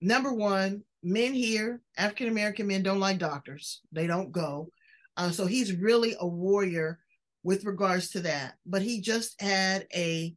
number 0.01 0.33
one, 0.33 0.83
men 1.03 1.33
here, 1.33 1.81
African 1.97 2.29
American 2.29 2.67
men 2.67 2.83
don't 2.83 3.01
like 3.01 3.19
doctors. 3.19 3.81
They 3.93 4.07
don't 4.07 4.33
go. 4.33 4.71
Uh, 5.17 5.31
so 5.31 5.47
he's 5.47 5.75
really 5.75 6.15
a 6.19 6.27
warrior 6.27 6.99
with 7.43 7.65
regards 7.65 8.11
to 8.11 8.21
that. 8.21 8.55
But 8.67 8.83
he 8.83 9.01
just 9.01 9.41
had 9.41 9.87
a, 9.95 10.35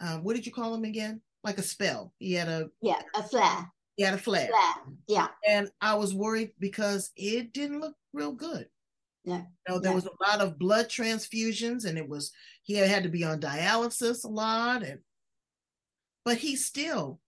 uh, 0.00 0.18
what 0.18 0.36
did 0.36 0.46
you 0.46 0.52
call 0.52 0.74
him 0.74 0.84
again? 0.84 1.20
Like 1.44 1.58
a 1.58 1.62
spell. 1.62 2.12
He 2.18 2.32
had 2.32 2.48
a 2.48 2.68
yeah, 2.82 3.00
a 3.14 3.22
flare. 3.22 3.70
He 3.96 4.02
had 4.02 4.14
a 4.14 4.18
flare. 4.18 4.48
flare. 4.48 4.96
Yeah. 5.06 5.28
And 5.46 5.70
I 5.80 5.94
was 5.94 6.14
worried 6.14 6.52
because 6.58 7.10
it 7.16 7.52
didn't 7.52 7.80
look 7.80 7.94
real 8.12 8.32
good. 8.32 8.66
Yeah. 9.24 9.42
You 9.68 9.74
know, 9.74 9.78
there 9.78 9.92
yeah. 9.92 9.96
was 9.96 10.06
a 10.06 10.30
lot 10.30 10.40
of 10.40 10.58
blood 10.58 10.88
transfusions, 10.88 11.84
and 11.84 11.98
it 11.98 12.08
was 12.08 12.32
he 12.62 12.74
had 12.74 13.02
to 13.02 13.08
be 13.08 13.24
on 13.24 13.40
dialysis 13.40 14.24
a 14.24 14.28
lot, 14.28 14.82
and 14.82 15.00
but 16.26 16.38
he 16.38 16.56
still 16.56 17.20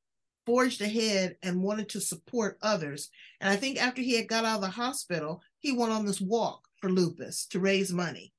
forged 0.44 0.82
ahead 0.82 1.36
and 1.44 1.62
wanted 1.62 1.88
to 1.88 2.00
support 2.00 2.58
others. 2.62 3.10
And 3.40 3.48
I 3.48 3.54
think 3.54 3.80
after 3.80 4.02
he 4.02 4.16
had 4.16 4.26
got 4.26 4.44
out 4.44 4.56
of 4.56 4.62
the 4.62 4.68
hospital, 4.70 5.40
he 5.60 5.70
went 5.70 5.92
on 5.92 6.04
this 6.04 6.20
walk 6.20 6.66
for 6.80 6.90
lupus 6.90 7.46
to 7.50 7.60
raise 7.60 7.92
money. 7.92 8.32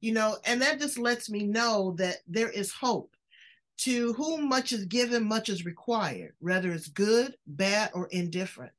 You 0.00 0.12
know, 0.12 0.38
and 0.44 0.60
that 0.62 0.80
just 0.80 0.98
lets 0.98 1.30
me 1.30 1.44
know 1.44 1.94
that 1.98 2.16
there 2.26 2.50
is 2.50 2.72
hope. 2.72 3.14
To 3.82 4.12
whom 4.14 4.48
much 4.48 4.72
is 4.72 4.84
given, 4.86 5.28
much 5.28 5.48
is 5.48 5.64
required, 5.64 6.32
whether 6.40 6.72
it's 6.72 6.88
good, 6.88 7.36
bad, 7.46 7.92
or 7.94 8.08
indifferent. 8.08 8.72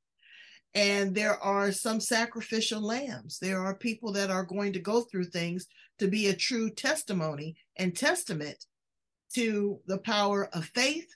And 0.75 1.15
there 1.15 1.37
are 1.37 1.71
some 1.71 2.01
sacrificial 2.01 2.81
lambs. 2.81 3.39
There 3.39 3.61
are 3.61 3.75
people 3.75 4.11
that 4.13 4.29
are 4.29 4.43
going 4.43 4.73
to 4.73 4.79
go 4.79 5.01
through 5.01 5.25
things 5.25 5.67
to 5.99 6.09
be 6.09 6.27
a 6.27 6.35
true 6.35 6.69
testimony 6.69 7.55
and 7.77 7.95
testament 7.95 8.65
to 9.33 9.79
the 9.87 9.97
power 9.99 10.49
of 10.53 10.65
faith 10.65 11.15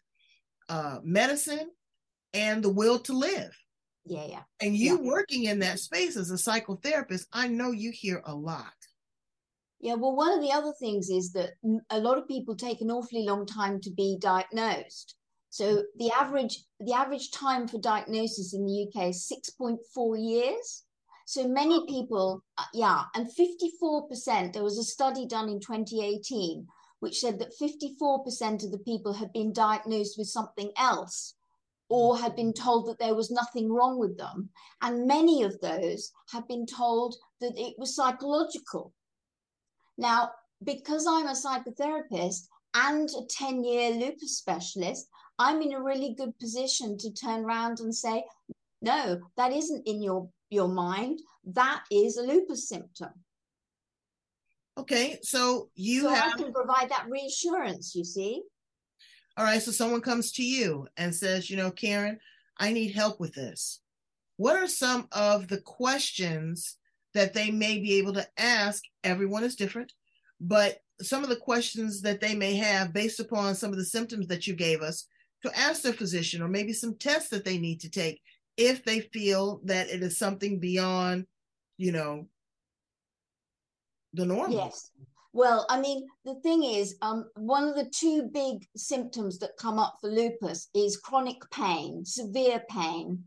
uh, 0.70 1.00
medicine 1.04 1.70
and 2.34 2.64
the 2.64 2.70
will 2.70 3.00
to 3.00 3.14
live. 3.14 3.56
Yeah, 4.06 4.26
yeah. 4.28 4.44
And 4.62 4.76
you 4.76 5.02
yeah. 5.02 5.10
working 5.10 5.46
in 5.46 5.60
that 5.60 5.80
space 5.80 6.16
as 6.16 6.30
a 6.30 6.36
psychotherapist, 6.36 7.26
I 7.34 7.48
know 7.48 7.72
you 7.72 7.92
hear 7.92 8.22
a 8.26 8.36
lot. 8.36 8.74
Yeah, 9.80 9.96
well, 9.96 10.16
one 10.16 10.34
of 10.34 10.42
the 10.42 10.52
other 10.52 10.74
things 10.80 11.10
is 11.10 11.32
that 11.34 11.52
a 11.90 12.00
lot 12.00 12.18
of 12.18 12.28
people 12.28 12.56
take 12.56 12.82
an 12.82 12.92
awfully 12.92 13.24
long 13.24 13.46
time 13.46 13.82
to 13.82 13.92
be 13.92 14.18
diagnosed. 14.20 15.16
So 15.50 15.84
the 15.98 16.12
average 16.12 16.64
the 16.80 16.94
average 16.94 17.32
time 17.32 17.68
for 17.68 17.80
diagnosis 17.80 18.54
in 18.54 18.66
the 18.66 18.88
UK 18.88 19.10
is 19.10 19.32
6.4 19.60 19.78
years. 20.18 20.84
So 21.28 21.48
many 21.48 21.86
people, 21.88 22.44
uh, 22.58 22.66
yeah, 22.74 23.04
and 23.16 23.28
54%, 23.28 24.54
there 24.54 24.64
was 24.64 24.78
a 24.78 24.84
study 24.84 25.26
done 25.26 25.50
in 25.50 25.60
2018 25.60 26.68
which 27.06 27.20
said 27.20 27.38
that 27.38 27.54
54% 27.62 28.64
of 28.64 28.72
the 28.72 28.80
people 28.80 29.14
had 29.14 29.32
been 29.32 29.54
diagnosed 29.54 30.18
with 30.18 30.28
something 30.28 30.72
else 30.76 31.36
or 31.88 32.18
had 32.18 32.36
been 32.36 32.52
mm. 32.52 32.60
told 32.60 32.88
that 32.88 32.98
there 32.98 33.14
was 33.14 33.30
nothing 33.30 33.72
wrong 33.72 34.00
with 34.00 34.18
them. 34.18 34.50
And 34.82 35.06
many 35.06 35.44
of 35.44 35.62
those 35.62 36.12
had 36.32 36.48
been 36.48 36.66
told 36.66 37.16
that 37.42 37.56
it 37.56 37.76
was 37.78 37.96
psychological. 37.96 38.92
Now, 40.00 40.32
because 40.64 41.06
I'm 41.08 41.28
a 41.28 41.34
psychotherapist 41.34 42.48
and 42.74 43.08
a 43.08 43.24
10 43.30 43.64
year 43.64 43.92
lupus 43.92 44.40
specialist, 44.40 45.08
I'm 45.38 45.62
in 45.62 45.74
a 45.74 45.84
really 45.84 46.16
good 46.16 46.36
position 46.40 46.98
to 46.98 47.14
turn 47.14 47.46
around 47.46 47.82
and 47.82 47.94
say, 47.94 48.24
no, 48.82 49.22
that 49.38 49.54
isn't 49.54 49.88
in 49.88 50.02
your 50.02 50.28
your 50.50 50.70
mind. 50.70 51.20
That 51.44 51.84
is 51.92 52.18
a 52.18 52.24
lupus 52.24 52.68
symptom. 52.68 53.12
Okay, 54.78 55.20
so 55.22 55.70
you 55.76 56.02
so 56.02 56.10
have 56.10 56.34
I 56.34 56.38
can 56.38 56.54
provide 56.54 56.90
that 56.90 57.08
reassurance, 57.10 57.96
you 57.96 58.04
see. 58.04 58.42
All 59.38 59.46
right, 59.46 59.62
so 59.62 59.72
someone 59.72 60.02
comes 60.02 60.32
to 60.34 60.44
you 60.44 60.88
and 60.98 61.14
says, 61.14 61.50
you 61.50 61.58
know, 61.58 61.72
Karen, 61.72 62.20
I 62.58 62.72
need 62.72 62.94
help 62.94 63.20
with 63.20 63.34
this. 63.34 63.82
What 64.38 64.58
are 64.58 64.68
some 64.68 65.08
of 65.12 65.48
the 65.48 65.62
questions 65.62 66.78
that 67.14 67.34
they 67.34 67.52
may 67.52 67.80
be 67.80 67.94
able 67.96 68.14
to 68.14 68.28
ask? 68.38 68.84
Everyone 69.04 69.44
is 69.44 69.56
different, 69.56 69.94
but 70.42 70.78
some 71.02 71.24
of 71.24 71.30
the 71.30 71.36
questions 71.36 72.02
that 72.02 72.22
they 72.22 72.36
may 72.36 72.56
have 72.56 72.94
based 72.94 73.20
upon 73.20 73.56
some 73.56 73.72
of 73.72 73.78
the 73.78 73.86
symptoms 73.86 74.28
that 74.28 74.48
you 74.48 74.56
gave 74.56 74.82
us 74.82 75.08
to 75.44 75.58
ask 75.58 75.82
their 75.82 75.94
physician, 75.94 76.42
or 76.42 76.48
maybe 76.48 76.74
some 76.74 76.98
tests 76.98 77.30
that 77.30 77.46
they 77.46 77.58
need 77.58 77.80
to 77.82 77.90
take 77.90 78.22
if 78.58 78.84
they 78.84 79.02
feel 79.02 79.62
that 79.66 79.90
it 79.90 80.02
is 80.02 80.18
something 80.18 80.60
beyond, 80.60 81.26
you 81.78 81.92
know, 81.92 82.28
the 84.16 84.26
normal. 84.26 84.56
Yes. 84.56 84.92
Well, 85.34 85.66
I 85.70 85.82
mean, 85.82 86.08
the 86.24 86.36
thing 86.36 86.64
is, 86.64 86.96
um, 87.02 87.30
one 87.36 87.68
of 87.68 87.76
the 87.76 87.92
two 87.94 88.30
big 88.34 88.66
symptoms 88.78 89.38
that 89.40 89.58
come 89.58 89.80
up 89.80 89.98
for 90.00 90.10
lupus 90.10 90.70
is 90.74 90.96
chronic 90.96 91.42
pain, 91.52 92.06
severe 92.06 92.64
pain, 92.70 93.26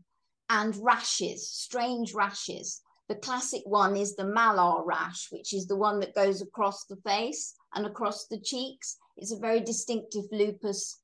and 0.49 0.75
rashes, 0.77 1.47
strange 1.47 2.15
rashes. 2.15 2.81
The 3.09 3.15
classic 3.15 3.61
one 3.65 3.95
is 3.95 4.15
the 4.15 4.23
malar 4.23 4.83
rash, 4.85 5.27
which 5.31 5.53
is 5.53 5.67
the 5.67 5.75
one 5.75 5.99
that 5.99 6.15
goes 6.15 6.41
across 6.41 6.85
the 6.85 6.97
face 6.97 7.53
and 7.75 7.85
across 7.85 8.25
the 8.25 8.39
cheeks. 8.39 8.97
It's 9.15 9.31
a 9.31 9.37
very 9.37 9.59
distinctive 9.59 10.25
lupus 10.31 10.99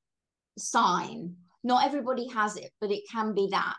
sign. 0.57 1.35
Not 1.63 1.85
everybody 1.85 2.27
has 2.29 2.57
it, 2.57 2.71
but 2.81 2.91
it 2.91 3.03
can 3.11 3.35
be 3.35 3.47
that. 3.51 3.75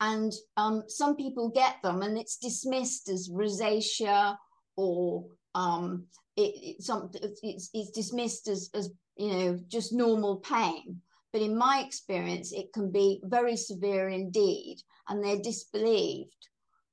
And 0.00 0.32
um, 0.56 0.82
some 0.88 1.16
people 1.16 1.48
get 1.48 1.76
them, 1.82 2.02
and 2.02 2.18
it's 2.18 2.36
dismissed 2.36 3.08
as 3.08 3.30
rosacea 3.30 4.36
or 4.76 5.24
um, 5.54 6.06
it, 6.36 6.52
it, 6.62 6.82
some, 6.82 7.10
it's, 7.42 7.70
it's 7.72 7.90
dismissed 7.90 8.48
as, 8.48 8.70
as 8.74 8.90
you 9.16 9.32
know 9.32 9.60
just 9.68 9.92
normal 9.92 10.36
pain. 10.36 11.00
But 11.32 11.42
in 11.42 11.56
my 11.56 11.82
experience, 11.86 12.52
it 12.52 12.72
can 12.72 12.90
be 12.90 13.20
very 13.24 13.56
severe 13.56 14.08
indeed, 14.08 14.78
and 15.08 15.22
they're 15.22 15.40
disbelieved. 15.40 16.48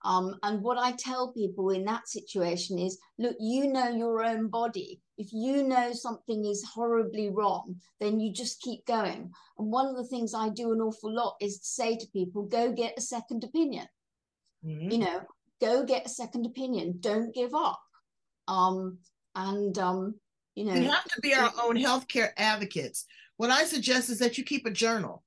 Um, 0.06 0.36
and 0.44 0.62
what 0.62 0.78
I 0.78 0.92
tell 0.94 1.32
people 1.32 1.70
in 1.70 1.86
that 1.86 2.10
situation 2.10 2.78
is 2.78 3.00
look, 3.18 3.38
you 3.40 3.72
know 3.72 3.88
your 3.88 4.24
own 4.24 4.50
body. 4.50 5.00
If 5.18 5.32
you 5.32 5.64
know 5.64 5.94
something 5.94 6.46
is 6.46 6.64
horribly 6.64 7.30
wrong, 7.30 7.76
then 8.02 8.20
you 8.20 8.34
just 8.34 8.62
keep 8.62 8.86
going. 8.86 9.32
And 9.58 9.72
one 9.72 9.88
of 9.88 9.96
the 9.96 10.08
things 10.08 10.34
I 10.34 10.50
do 10.50 10.74
an 10.74 10.82
awful 10.82 11.14
lot 11.14 11.36
is 11.40 11.60
to 11.60 11.66
say 11.66 11.96
to 11.96 12.08
people, 12.08 12.44
go 12.44 12.74
get 12.74 12.98
a 12.98 13.02
second 13.02 13.44
opinion. 13.46 13.88
Mm-hmm. 14.66 14.92
You 14.92 14.98
know, 14.98 15.22
go 15.64 15.84
get 15.84 16.06
a 16.06 16.10
second 16.10 16.46
opinion. 16.46 16.98
Don't 17.00 17.34
give 17.34 17.54
up. 17.54 17.80
Um, 18.48 19.00
and, 19.36 19.78
um, 19.78 20.16
you 20.56 20.66
know, 20.66 20.74
we 20.74 20.86
have 20.86 21.06
to 21.06 21.22
be 21.22 21.34
our 21.34 21.52
own 21.62 21.78
healthcare 21.78 22.32
advocates. 22.38 23.06
What 23.38 23.50
I 23.50 23.64
suggest 23.64 24.10
is 24.10 24.20
that 24.20 24.38
you 24.38 24.44
keep 24.44 24.66
a 24.66 24.72
journal 24.72 25.24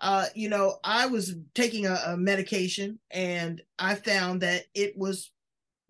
uh, 0.00 0.26
you 0.34 0.48
know, 0.48 0.78
I 0.84 1.06
was 1.06 1.34
taking 1.54 1.86
a, 1.86 1.98
a, 2.06 2.16
medication 2.16 2.98
and 3.10 3.62
I 3.78 3.94
found 3.94 4.42
that 4.42 4.64
it 4.74 4.96
was 4.96 5.32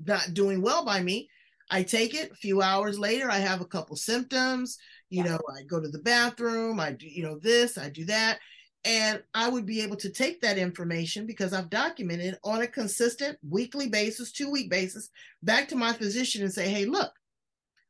not 0.04 0.34
doing 0.34 0.62
well 0.62 0.84
by 0.84 1.02
me. 1.02 1.28
I 1.70 1.82
take 1.82 2.14
it 2.14 2.30
a 2.30 2.36
few 2.36 2.62
hours 2.62 2.98
later, 2.98 3.28
I 3.28 3.38
have 3.38 3.60
a 3.60 3.66
couple 3.66 3.96
symptoms. 3.96 4.78
You 5.10 5.24
yeah. 5.24 5.30
know, 5.30 5.40
I 5.56 5.62
go 5.62 5.80
to 5.80 5.88
the 5.88 5.98
bathroom, 5.98 6.78
I 6.78 6.92
do, 6.92 7.06
you 7.08 7.24
know, 7.24 7.38
this, 7.38 7.78
I 7.78 7.90
do 7.90 8.04
that. 8.06 8.38
And 8.86 9.20
I 9.34 9.48
would 9.48 9.66
be 9.66 9.82
able 9.82 9.96
to 9.96 10.10
take 10.10 10.40
that 10.42 10.58
information 10.58 11.26
because 11.26 11.52
I've 11.52 11.70
documented 11.70 12.38
on 12.44 12.62
a 12.62 12.68
consistent 12.68 13.36
weekly 13.46 13.88
basis, 13.88 14.30
two 14.30 14.48
week 14.48 14.70
basis, 14.70 15.10
back 15.42 15.66
to 15.68 15.76
my 15.76 15.92
physician 15.92 16.42
and 16.42 16.52
say, 16.52 16.68
hey, 16.68 16.84
look, 16.84 17.12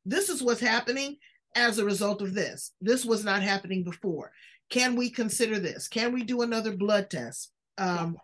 this 0.06 0.30
is 0.30 0.42
what's 0.42 0.60
happening 0.60 1.18
as 1.54 1.78
a 1.78 1.84
result 1.84 2.22
of 2.22 2.32
this. 2.32 2.72
This 2.80 3.04
was 3.04 3.26
not 3.26 3.42
happening 3.42 3.84
before. 3.84 4.32
Can 4.70 4.96
we 4.96 5.10
consider 5.10 5.58
this? 5.58 5.86
Can 5.86 6.14
we 6.14 6.24
do 6.24 6.40
another 6.40 6.74
blood 6.74 7.10
test? 7.10 7.52
Um, 7.76 8.16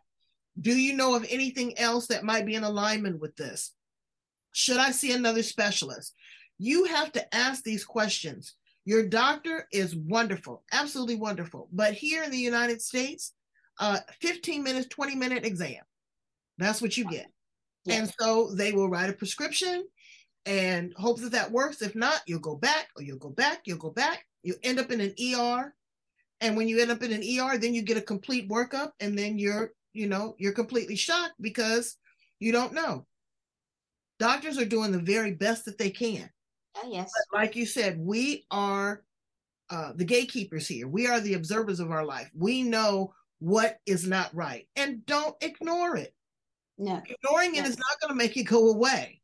do 0.59 0.75
you 0.75 0.97
know 0.97 1.15
of 1.15 1.27
anything 1.29 1.79
else 1.79 2.07
that 2.07 2.25
might 2.25 2.47
be 2.47 2.55
in 2.55 2.65
alignment 2.65 3.21
with 3.21 3.37
this? 3.37 3.73
Should 4.53 4.79
I 4.79 4.93
see 4.93 5.13
another 5.13 5.43
specialist? 5.43 6.15
You 6.59 6.85
have 6.85 7.13
to 7.13 7.35
ask 7.35 7.65
these 7.65 7.85
questions. 7.85 8.55
Your 8.85 9.09
doctor 9.09 9.69
is 9.73 9.95
wonderful, 9.95 10.65
absolutely 10.73 11.17
wonderful. 11.17 11.69
But 11.73 11.95
here 11.95 12.23
in 12.23 12.31
the 12.31 12.39
United 12.39 12.83
States, 12.83 13.33
uh, 13.79 13.99
15 14.21 14.63
minutes, 14.63 14.89
20 14.89 15.15
minute 15.15 15.45
exam. 15.45 15.83
That's 16.59 16.83
what 16.83 16.97
you 16.97 17.05
get. 17.05 17.27
Yeah. 17.85 17.95
And 17.97 18.13
so 18.21 18.53
they 18.55 18.73
will 18.73 18.89
write 18.89 19.11
a 19.11 19.15
prescription 19.15 19.87
and 20.47 20.93
hope 20.97 21.21
that 21.21 21.33
that 21.33 21.51
works. 21.51 21.83
If 21.83 21.95
not, 21.95 22.21
you'll 22.27 22.41
go 22.41 22.57
back 22.57 22.89
or 22.97 23.03
you'll 23.03 23.19
go 23.19 23.31
back, 23.31 23.63
you'll 23.65 23.79
go 23.79 23.91
back. 23.91 24.25
You 24.43 24.55
end 24.63 24.79
up 24.79 24.91
in 24.91 25.01
an 25.01 25.15
ER 25.19 25.73
and 26.43 26.57
when 26.57 26.67
you 26.67 26.81
end 26.81 26.91
up 26.91 27.03
in 27.05 27.13
an 27.13 27.23
ER, 27.23 27.57
then 27.57 27.73
you 27.73 27.83
get 27.83 27.97
a 27.97 28.03
complete 28.03 28.51
workup, 28.51 28.91
and 28.99 29.17
then 29.17 29.39
you're, 29.39 29.73
you 29.93 30.09
know, 30.09 30.35
you're 30.39 30.53
completely 30.53 30.97
shocked 30.97 31.35
because 31.41 31.97
you 32.41 32.51
don't 32.51 32.75
know. 32.75 33.07
Doctors 34.19 34.59
are 34.59 34.65
doing 34.65 34.91
the 34.91 34.99
very 34.99 35.31
best 35.31 35.65
that 35.67 35.79
they 35.79 35.91
can. 35.91 36.29
Oh, 36.77 36.91
yes. 36.91 37.11
But 37.31 37.39
like 37.39 37.57
you 37.57 37.67
said, 37.67 37.99
we 37.99 38.47
are 38.51 39.03
uh, 39.71 39.93
the 39.95 40.05
gatekeepers 40.05 40.67
here. 40.67 40.89
We 40.89 41.07
are 41.07 41.21
the 41.21 41.35
observers 41.35 41.81
of 41.81 41.91
our 41.91 42.05
life. 42.05 42.31
We 42.35 42.63
know 42.63 43.15
what 43.39 43.79
is 43.87 44.07
not 44.07 44.35
right, 44.35 44.67
and 44.77 45.05
don't 45.07 45.35
ignore 45.41 45.97
it. 45.97 46.15
No, 46.79 47.03
ignoring 47.09 47.53
no. 47.53 47.61
it 47.61 47.67
is 47.67 47.79
not 47.79 48.01
going 48.01 48.11
to 48.11 48.15
make 48.15 48.37
it 48.37 48.45
go 48.45 48.71
away. 48.71 49.21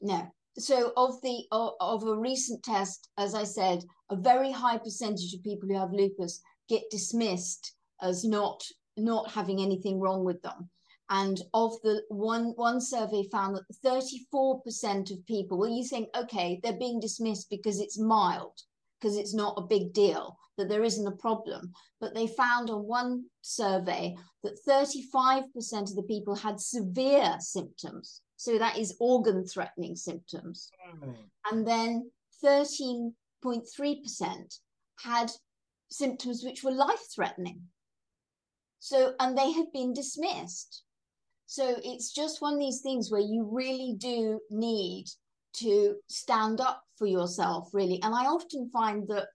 No. 0.00 0.30
So 0.58 0.92
of 0.96 1.20
the 1.22 1.44
of, 1.50 1.72
of 1.80 2.04
a 2.04 2.16
recent 2.16 2.62
test, 2.62 3.08
as 3.18 3.34
I 3.34 3.44
said, 3.44 3.84
a 4.10 4.16
very 4.16 4.52
high 4.52 4.78
percentage 4.78 5.32
of 5.32 5.42
people 5.42 5.68
who 5.68 5.78
have 5.78 5.92
lupus 5.92 6.40
get 6.68 6.82
dismissed 6.90 7.74
as 8.02 8.24
not 8.24 8.62
not 8.96 9.30
having 9.30 9.62
anything 9.62 9.98
wrong 9.98 10.24
with 10.24 10.42
them. 10.42 10.68
And 11.10 11.40
of 11.52 11.74
the 11.82 12.02
one 12.08 12.52
one 12.56 12.80
survey 12.80 13.28
found 13.30 13.56
that 13.56 13.64
34% 13.84 15.10
of 15.10 15.26
people, 15.26 15.58
well, 15.58 15.68
you 15.68 15.84
think, 15.84 16.08
okay, 16.16 16.58
they're 16.62 16.72
being 16.72 17.00
dismissed 17.00 17.50
because 17.50 17.80
it's 17.80 17.98
mild, 17.98 18.58
because 19.00 19.16
it's 19.16 19.34
not 19.34 19.58
a 19.58 19.66
big 19.66 19.92
deal, 19.92 20.38
that 20.56 20.68
there 20.68 20.84
isn't 20.84 21.06
a 21.06 21.16
problem. 21.16 21.72
But 22.00 22.14
they 22.14 22.26
found 22.26 22.70
on 22.70 22.86
one 22.86 23.26
survey 23.42 24.16
that 24.42 24.58
35% 24.66 25.90
of 25.90 25.96
the 25.96 26.04
people 26.04 26.34
had 26.34 26.58
severe 26.60 27.36
symptoms. 27.40 28.22
So 28.36 28.56
that 28.58 28.78
is 28.78 28.96
organ 28.98 29.46
threatening 29.46 29.96
symptoms. 29.96 30.70
Mm. 31.04 31.14
And 31.50 31.66
then 31.66 32.10
13.3% 32.44 34.58
had 34.98 35.30
symptoms 35.90 36.44
which 36.44 36.62
were 36.64 36.72
life 36.72 37.06
threatening. 37.14 37.62
So, 38.80 39.14
and 39.20 39.38
they 39.38 39.52
had 39.52 39.70
been 39.72 39.92
dismissed. 39.92 40.82
So 41.52 41.76
it's 41.84 42.12
just 42.12 42.40
one 42.40 42.54
of 42.54 42.60
these 42.60 42.80
things 42.80 43.10
where 43.10 43.20
you 43.20 43.46
really 43.50 43.94
do 43.98 44.40
need 44.50 45.06
to 45.56 45.96
stand 46.08 46.62
up 46.62 46.82
for 46.96 47.06
yourself, 47.06 47.68
really. 47.74 48.00
And 48.02 48.14
I 48.14 48.24
often 48.24 48.70
find 48.70 49.06
that 49.08 49.28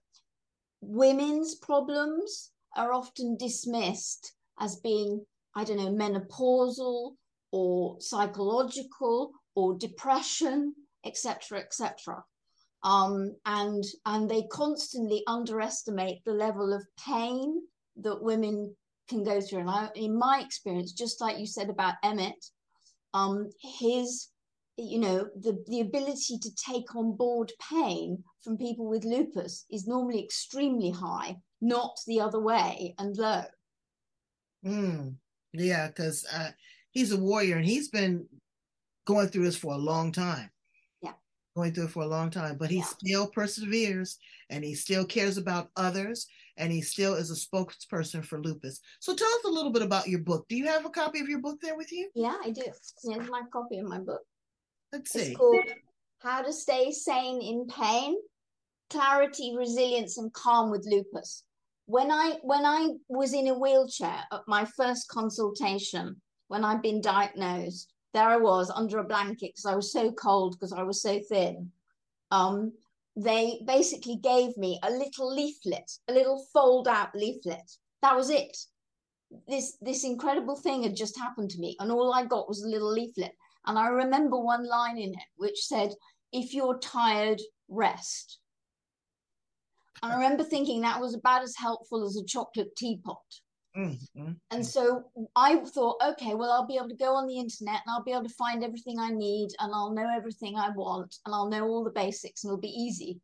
women's 0.80 1.54
problems 1.54 2.50
are 2.76 2.92
often 2.92 3.36
dismissed 3.36 4.32
as 4.58 4.80
being, 4.80 5.24
I 5.54 5.62
don't 5.62 5.76
know, 5.76 5.92
menopausal 5.92 7.12
or 7.52 8.00
psychological 8.00 9.30
or 9.54 9.78
depression, 9.78 10.74
etc., 11.04 11.60
etc 11.60 12.24
um, 12.82 13.34
and 13.44 13.84
and 14.06 14.30
they 14.30 14.42
constantly 14.50 15.22
underestimate 15.26 16.24
the 16.24 16.32
level 16.32 16.72
of 16.72 16.86
pain 17.04 17.62
that 17.96 18.22
women 18.22 18.74
can 19.08 19.24
go 19.24 19.40
through. 19.40 19.60
And 19.60 19.70
I, 19.70 19.88
in 19.94 20.18
my 20.18 20.40
experience, 20.44 20.92
just 20.92 21.20
like 21.20 21.38
you 21.38 21.46
said 21.46 21.70
about 21.70 21.94
Emmett, 22.02 22.44
um, 23.14 23.50
his 23.60 24.28
you 24.76 25.00
know 25.00 25.28
the 25.40 25.62
the 25.66 25.80
ability 25.80 26.38
to 26.38 26.50
take 26.54 26.94
on 26.94 27.16
board 27.16 27.50
pain 27.70 28.22
from 28.44 28.56
people 28.56 28.88
with 28.88 29.04
lupus 29.04 29.64
is 29.70 29.88
normally 29.88 30.22
extremely 30.22 30.90
high, 30.90 31.36
not 31.60 31.98
the 32.06 32.20
other 32.20 32.40
way 32.40 32.94
and 32.98 33.16
low. 33.16 33.42
Mm, 34.64 35.14
yeah, 35.52 35.88
because 35.88 36.26
uh, 36.32 36.50
he's 36.90 37.12
a 37.12 37.16
warrior 37.16 37.56
and 37.56 37.66
he's 37.66 37.88
been 37.88 38.26
going 39.04 39.28
through 39.28 39.44
this 39.44 39.56
for 39.56 39.72
a 39.72 39.78
long 39.78 40.12
time 40.12 40.50
Yeah. 41.02 41.12
going 41.56 41.72
through 41.72 41.84
it 41.84 41.90
for 41.90 42.02
a 42.02 42.08
long 42.08 42.30
time, 42.30 42.56
but 42.58 42.70
he 42.70 42.78
yeah. 42.78 42.84
still 42.84 43.26
perseveres 43.28 44.18
and 44.50 44.64
he 44.64 44.74
still 44.74 45.04
cares 45.04 45.38
about 45.38 45.70
others 45.76 46.26
and 46.58 46.70
he 46.70 46.82
still 46.82 47.14
is 47.14 47.30
a 47.30 47.34
spokesperson 47.34 48.24
for 48.24 48.40
lupus. 48.40 48.80
So 49.00 49.14
tell 49.14 49.28
us 49.28 49.44
a 49.46 49.50
little 49.50 49.72
bit 49.72 49.82
about 49.82 50.08
your 50.08 50.20
book. 50.20 50.46
Do 50.48 50.56
you 50.56 50.66
have 50.66 50.84
a 50.84 50.90
copy 50.90 51.20
of 51.20 51.28
your 51.28 51.40
book 51.40 51.58
there 51.62 51.76
with 51.76 51.90
you? 51.92 52.10
Yeah, 52.14 52.36
I 52.44 52.50
do. 52.50 52.62
Here's 53.04 53.30
my 53.30 53.42
copy 53.52 53.78
of 53.78 53.86
my 53.86 53.98
book. 53.98 54.22
Let's 54.92 55.12
see. 55.12 55.20
It's 55.20 55.36
called 55.36 55.64
How 56.20 56.42
to 56.42 56.52
Stay 56.52 56.90
Sane 56.90 57.40
in 57.40 57.66
Pain 57.66 58.16
Clarity, 58.90 59.54
Resilience, 59.56 60.18
and 60.18 60.32
Calm 60.32 60.70
with 60.70 60.86
Lupus. 60.86 61.44
when 61.86 62.10
I 62.10 62.36
when 62.42 62.66
I 62.66 62.90
was 63.08 63.32
in 63.32 63.48
a 63.48 63.58
wheelchair 63.58 64.20
at 64.30 64.42
my 64.46 64.66
first 64.76 65.08
consultation, 65.08 66.20
when 66.48 66.64
I'd 66.64 66.82
been 66.82 67.00
diagnosed, 67.00 67.92
there 68.12 68.28
I 68.28 68.36
was 68.36 68.70
under 68.70 68.98
a 68.98 69.04
blanket 69.04 69.52
because 69.54 69.64
I 69.64 69.74
was 69.74 69.92
so 69.92 70.12
cold 70.12 70.52
because 70.54 70.72
I 70.72 70.82
was 70.82 71.02
so 71.02 71.18
thin. 71.30 71.70
Um, 72.30 72.72
they 73.18 73.60
basically 73.66 74.16
gave 74.16 74.56
me 74.56 74.78
a 74.84 74.90
little 74.90 75.34
leaflet, 75.34 75.90
a 76.06 76.12
little 76.12 76.46
fold 76.52 76.86
out 76.86 77.14
leaflet. 77.16 77.68
That 78.00 78.14
was 78.14 78.30
it. 78.30 78.56
This 79.48 79.76
this 79.80 80.04
incredible 80.04 80.54
thing 80.54 80.84
had 80.84 80.94
just 80.94 81.18
happened 81.18 81.50
to 81.50 81.58
me, 81.58 81.76
and 81.80 81.90
all 81.90 82.14
I 82.14 82.24
got 82.24 82.48
was 82.48 82.62
a 82.62 82.68
little 82.68 82.92
leaflet. 82.92 83.34
And 83.66 83.76
I 83.76 83.88
remember 83.88 84.38
one 84.38 84.66
line 84.66 84.98
in 84.98 85.10
it 85.10 85.28
which 85.36 85.66
said, 85.66 85.94
"If 86.32 86.54
you're 86.54 86.78
tired, 86.78 87.42
rest." 87.68 88.38
And 90.00 90.12
I 90.12 90.14
remember 90.14 90.44
thinking 90.44 90.82
that 90.82 91.00
was 91.00 91.14
about 91.14 91.42
as 91.42 91.56
helpful 91.56 92.06
as 92.06 92.16
a 92.16 92.24
chocolate 92.24 92.76
teapot. 92.76 93.40
Mm-hmm. 93.76 94.32
And 94.50 94.66
so 94.66 95.04
I 95.36 95.56
thought, 95.56 95.96
okay, 96.04 96.34
well, 96.34 96.50
I'll 96.50 96.66
be 96.66 96.76
able 96.76 96.88
to 96.88 96.96
go 96.96 97.14
on 97.14 97.26
the 97.26 97.38
internet 97.38 97.80
and 97.86 97.94
I'll 97.94 98.04
be 98.04 98.12
able 98.12 98.24
to 98.24 98.34
find 98.34 98.64
everything 98.64 98.98
I 98.98 99.10
need 99.10 99.50
and 99.60 99.72
I'll 99.74 99.92
know 99.94 100.08
everything 100.14 100.56
I 100.56 100.70
want 100.70 101.14
and 101.24 101.34
I'll 101.34 101.48
know 101.48 101.66
all 101.66 101.84
the 101.84 101.90
basics 101.90 102.44
and 102.44 102.50
it'll 102.50 102.60
be 102.60 102.68
easy. 102.68 103.20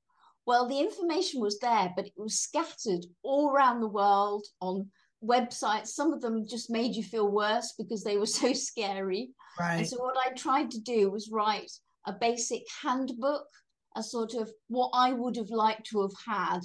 Well, 0.47 0.69
the 0.69 0.79
information 0.79 1.41
was 1.41 1.59
there, 1.59 1.93
but 1.97 2.07
it 2.07 2.13
was 2.17 2.39
scattered 2.39 3.07
all 3.23 3.51
around 3.51 3.81
the 3.81 3.89
world 3.89 4.47
on 4.61 4.91
websites. 5.25 5.89
Some 5.89 6.13
of 6.13 6.21
them 6.21 6.47
just 6.47 6.71
made 6.71 6.95
you 6.95 7.03
feel 7.03 7.31
worse 7.31 7.75
because 7.79 8.05
they 8.05 8.19
were 8.19 8.27
so 8.43 8.53
scary. 8.53 9.31
Right. 9.59 9.79
And 9.79 9.89
so 9.89 9.99
what 9.99 10.17
I 10.25 10.35
tried 10.35 10.71
to 10.73 10.81
do 10.81 11.11
was 11.11 11.31
write 11.31 11.73
a 12.07 12.13
basic 12.13 12.63
handbook, 12.83 13.47
a 13.97 14.03
sort 14.03 14.35
of 14.35 14.51
what 14.69 14.91
I 14.93 15.13
would 15.13 15.37
have 15.37 15.51
liked 15.51 15.87
to 15.91 16.03
have 16.03 16.13
had 16.27 16.61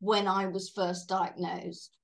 when 0.00 0.28
I 0.28 0.46
was 0.46 0.70
first 0.70 1.08
diagnosed. 1.08 1.96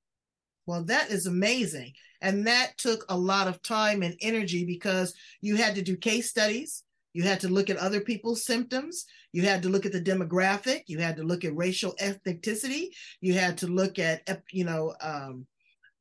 Well, 0.70 0.84
that 0.84 1.10
is 1.10 1.26
amazing. 1.26 1.94
And 2.22 2.46
that 2.46 2.78
took 2.78 3.04
a 3.08 3.18
lot 3.18 3.48
of 3.48 3.60
time 3.60 4.04
and 4.04 4.14
energy 4.20 4.64
because 4.64 5.12
you 5.40 5.56
had 5.56 5.74
to 5.74 5.82
do 5.82 5.96
case 5.96 6.30
studies. 6.30 6.84
You 7.12 7.24
had 7.24 7.40
to 7.40 7.48
look 7.48 7.70
at 7.70 7.76
other 7.76 8.00
people's 8.00 8.44
symptoms. 8.44 9.04
You 9.32 9.42
had 9.42 9.64
to 9.64 9.68
look 9.68 9.84
at 9.84 9.90
the 9.90 10.00
demographic. 10.00 10.82
You 10.86 10.98
had 10.98 11.16
to 11.16 11.24
look 11.24 11.44
at 11.44 11.56
racial 11.56 11.92
ethnicity. 12.00 12.90
You 13.20 13.34
had 13.34 13.58
to 13.58 13.66
look 13.66 13.98
at, 13.98 14.22
you 14.52 14.64
know, 14.64 14.94
um, 15.00 15.44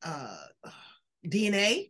uh, 0.04 0.38
DNA, 1.26 1.90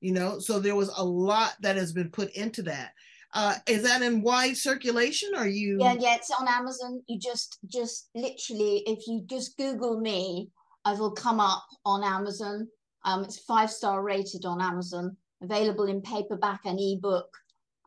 you 0.00 0.12
know, 0.12 0.38
so 0.38 0.58
there 0.58 0.74
was 0.74 0.90
a 0.96 1.04
lot 1.04 1.52
that 1.60 1.76
has 1.76 1.92
been 1.92 2.08
put 2.08 2.30
into 2.30 2.62
that. 2.62 2.92
Uh, 3.34 3.56
is 3.68 3.82
that 3.82 4.00
in 4.00 4.22
wide 4.22 4.56
circulation? 4.56 5.32
Or 5.36 5.46
you? 5.46 5.76
Yeah, 5.80 5.96
yeah, 5.98 6.14
it's 6.14 6.30
on 6.30 6.48
Amazon. 6.48 7.02
You 7.08 7.18
just, 7.18 7.58
just 7.68 8.08
literally, 8.14 8.84
if 8.86 9.06
you 9.06 9.22
just 9.26 9.58
Google 9.58 10.00
me, 10.00 10.48
I 10.86 10.92
will 10.92 11.10
come 11.10 11.40
up 11.40 11.66
on 11.84 12.04
Amazon. 12.04 12.68
Um, 13.04 13.24
it's 13.24 13.40
five 13.40 13.70
star 13.72 14.02
rated 14.02 14.44
on 14.44 14.62
Amazon, 14.62 15.16
available 15.42 15.86
in 15.86 16.00
paperback 16.00 16.60
and 16.64 16.78
ebook. 16.80 17.28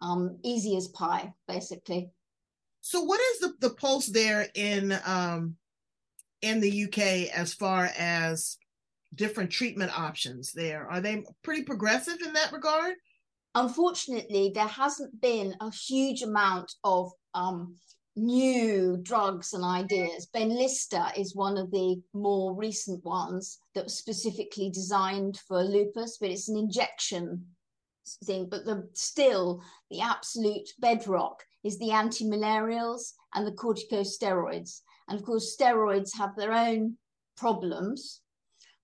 Um, 0.02 0.38
easy 0.44 0.76
as 0.76 0.90
pie, 0.90 1.34
basically. 1.48 2.10
So, 2.82 3.02
what 3.02 3.22
is 3.22 3.40
the, 3.40 3.54
the 3.62 3.70
pulse 3.70 4.08
there 4.08 4.48
in 4.54 4.98
um, 5.06 5.56
in 6.42 6.60
the 6.60 6.84
UK 6.86 7.34
as 7.34 7.54
far 7.54 7.90
as 7.98 8.58
different 9.16 9.50
treatment 9.50 9.98
options? 9.98 10.52
There 10.52 10.86
are 10.90 11.00
they 11.00 11.24
pretty 11.42 11.64
progressive 11.64 12.22
in 12.26 12.34
that 12.34 12.52
regard? 12.52 12.96
Unfortunately, 13.56 14.52
there 14.54 14.68
hasn't 14.68 15.22
been 15.22 15.56
a 15.62 15.72
huge 15.72 16.22
amount 16.22 16.74
of 16.84 17.12
um, 17.34 17.76
new 18.15 18.98
drugs 18.98 19.54
and 19.54 19.63
ideas. 19.63 20.28
Benlysta 20.34 21.17
is 21.17 21.36
one 21.36 21.58
of 21.58 21.72
the 21.72 22.02
more 22.13 22.54
recent 22.54 23.04
ones 23.06 23.60
that 23.76 23.86
was 23.86 23.98
specifically 23.98 24.69
designed 24.69 25.39
for 25.48 25.63
lupus, 25.63 26.17
but 26.19 26.30
it's 26.30 26.50
an 26.50 26.58
injection 26.58 27.45
thing. 28.24 28.48
But 28.50 28.65
the 28.65 28.89
still 28.93 29.63
the 29.89 30.02
absolute 30.02 30.69
bedrock 30.80 31.43
is 31.63 31.78
the 31.78 31.91
anti-malarials 31.91 33.13
and 33.36 33.45
the 33.45 33.52
corticosteroids. 33.52 34.82
And 35.08 35.19
of 35.19 35.26
course, 35.26 35.56
steroids 35.60 36.17
have 36.17 36.36
their 36.36 36.54
own 36.54 36.98
problems. 37.38 38.22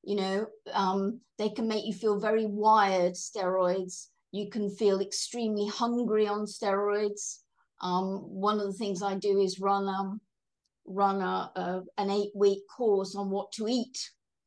You 0.03 0.15
know, 0.15 0.47
um, 0.73 1.19
they 1.37 1.49
can 1.49 1.67
make 1.67 1.85
you 1.85 1.93
feel 1.93 2.19
very 2.19 2.45
wired. 2.45 3.13
Steroids. 3.13 4.07
You 4.31 4.49
can 4.49 4.69
feel 4.69 4.99
extremely 4.99 5.67
hungry 5.67 6.27
on 6.27 6.45
steroids 6.45 7.39
um, 7.81 8.21
one 8.29 8.59
of 8.59 8.67
the 8.67 8.73
things 8.73 9.01
I 9.01 9.15
do 9.15 9.39
is 9.39 9.59
run 9.59 9.87
um, 9.87 10.21
run 10.85 11.21
a, 11.21 11.51
a, 11.55 11.81
an 11.97 12.09
eight 12.09 12.31
week 12.35 12.61
course 12.75 13.15
on 13.15 13.29
what 13.29 13.51
to 13.53 13.67
eat 13.67 13.97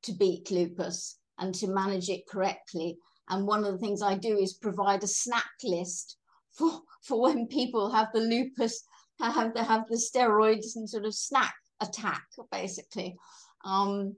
to 0.03 0.13
beat 0.13 0.51
lupus 0.51 1.19
and 1.39 1.55
to 1.57 1.67
manage 1.69 2.09
it 2.09 2.27
correctly. 2.29 2.97
And 3.29 3.47
one 3.47 3.65
of 3.65 3.73
the 3.73 3.79
things 3.79 4.03
I 4.03 4.17
do 4.17 4.39
is 4.39 4.55
provide 4.55 5.03
a 5.03 5.09
snack 5.09 5.51
list 5.63 6.17
for 6.53 6.81
for 7.03 7.21
when 7.21 7.47
people 7.47 7.91
have 7.91 8.09
the 8.13 8.21
lupus, 8.21 8.83
have 9.21 9.55
to 9.55 9.63
have 9.63 9.87
the 9.89 9.97
steroids 9.97 10.77
and 10.77 10.89
sort 10.89 11.05
of 11.05 11.15
snack 11.15 11.55
attack, 11.81 12.25
basically. 12.51 13.17
Um, 13.65 14.17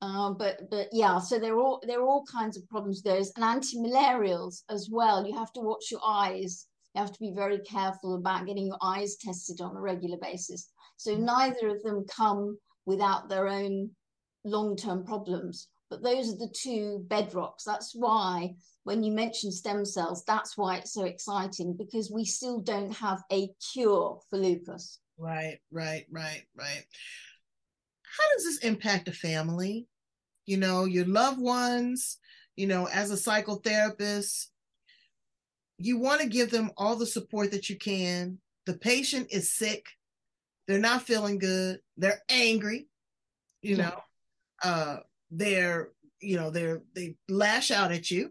uh, 0.00 0.30
but 0.30 0.70
but 0.70 0.88
yeah, 0.92 1.18
so 1.18 1.38
there 1.38 1.54
are 1.54 1.60
all 1.60 1.82
there 1.86 2.00
are 2.00 2.06
all 2.06 2.24
kinds 2.30 2.56
of 2.56 2.68
problems. 2.68 3.02
There's 3.02 3.32
an 3.36 3.42
anti-malarials 3.42 4.62
as 4.68 4.88
well. 4.90 5.26
You 5.26 5.36
have 5.36 5.52
to 5.54 5.60
watch 5.60 5.90
your 5.90 6.00
eyes 6.04 6.66
you 6.94 7.00
have 7.00 7.12
to 7.12 7.20
be 7.20 7.32
very 7.34 7.58
careful 7.58 8.14
about 8.14 8.46
getting 8.46 8.66
your 8.66 8.78
eyes 8.82 9.16
tested 9.16 9.60
on 9.60 9.76
a 9.76 9.80
regular 9.80 10.18
basis. 10.20 10.70
So 10.96 11.16
mm. 11.16 11.20
neither 11.20 11.68
of 11.68 11.82
them 11.82 12.04
come 12.08 12.58
without 12.86 13.28
their 13.28 13.48
own 13.48 13.90
long 14.44 14.76
term 14.76 15.04
problems. 15.04 15.68
But 15.90 16.02
those 16.02 16.32
are 16.32 16.38
the 16.38 16.54
two 16.54 17.04
bedrocks. 17.08 17.64
That's 17.66 17.92
why 17.94 18.54
when 18.84 19.02
you 19.02 19.12
mention 19.12 19.52
stem 19.52 19.84
cells, 19.84 20.24
that's 20.26 20.56
why 20.56 20.78
it's 20.78 20.94
so 20.94 21.04
exciting 21.04 21.76
because 21.76 22.10
we 22.10 22.24
still 22.24 22.60
don't 22.60 22.92
have 22.94 23.22
a 23.30 23.50
cure 23.72 24.18
for 24.30 24.38
lupus. 24.38 24.98
Right, 25.18 25.58
right, 25.70 26.06
right, 26.10 26.44
right. 26.56 26.84
How 28.02 28.24
does 28.34 28.44
this 28.44 28.58
impact 28.58 29.08
a 29.08 29.12
family? 29.12 29.86
You 30.46 30.56
know, 30.56 30.84
your 30.84 31.06
loved 31.06 31.40
ones, 31.40 32.18
you 32.56 32.66
know, 32.66 32.88
as 32.92 33.10
a 33.10 33.14
psychotherapist, 33.14 34.46
you 35.86 35.98
want 35.98 36.20
to 36.20 36.28
give 36.28 36.50
them 36.50 36.70
all 36.76 36.96
the 36.96 37.06
support 37.06 37.50
that 37.50 37.68
you 37.68 37.76
can. 37.76 38.38
The 38.66 38.74
patient 38.74 39.28
is 39.30 39.52
sick. 39.52 39.86
They're 40.66 40.78
not 40.78 41.02
feeling 41.02 41.38
good. 41.38 41.80
They're 41.96 42.22
angry. 42.28 42.88
You 43.62 43.76
know, 43.76 44.00
uh, 44.62 44.98
they're, 45.30 45.90
you 46.20 46.36
know, 46.36 46.50
they're, 46.50 46.82
they 46.94 47.16
lash 47.28 47.70
out 47.70 47.92
at 47.92 48.10
you 48.10 48.30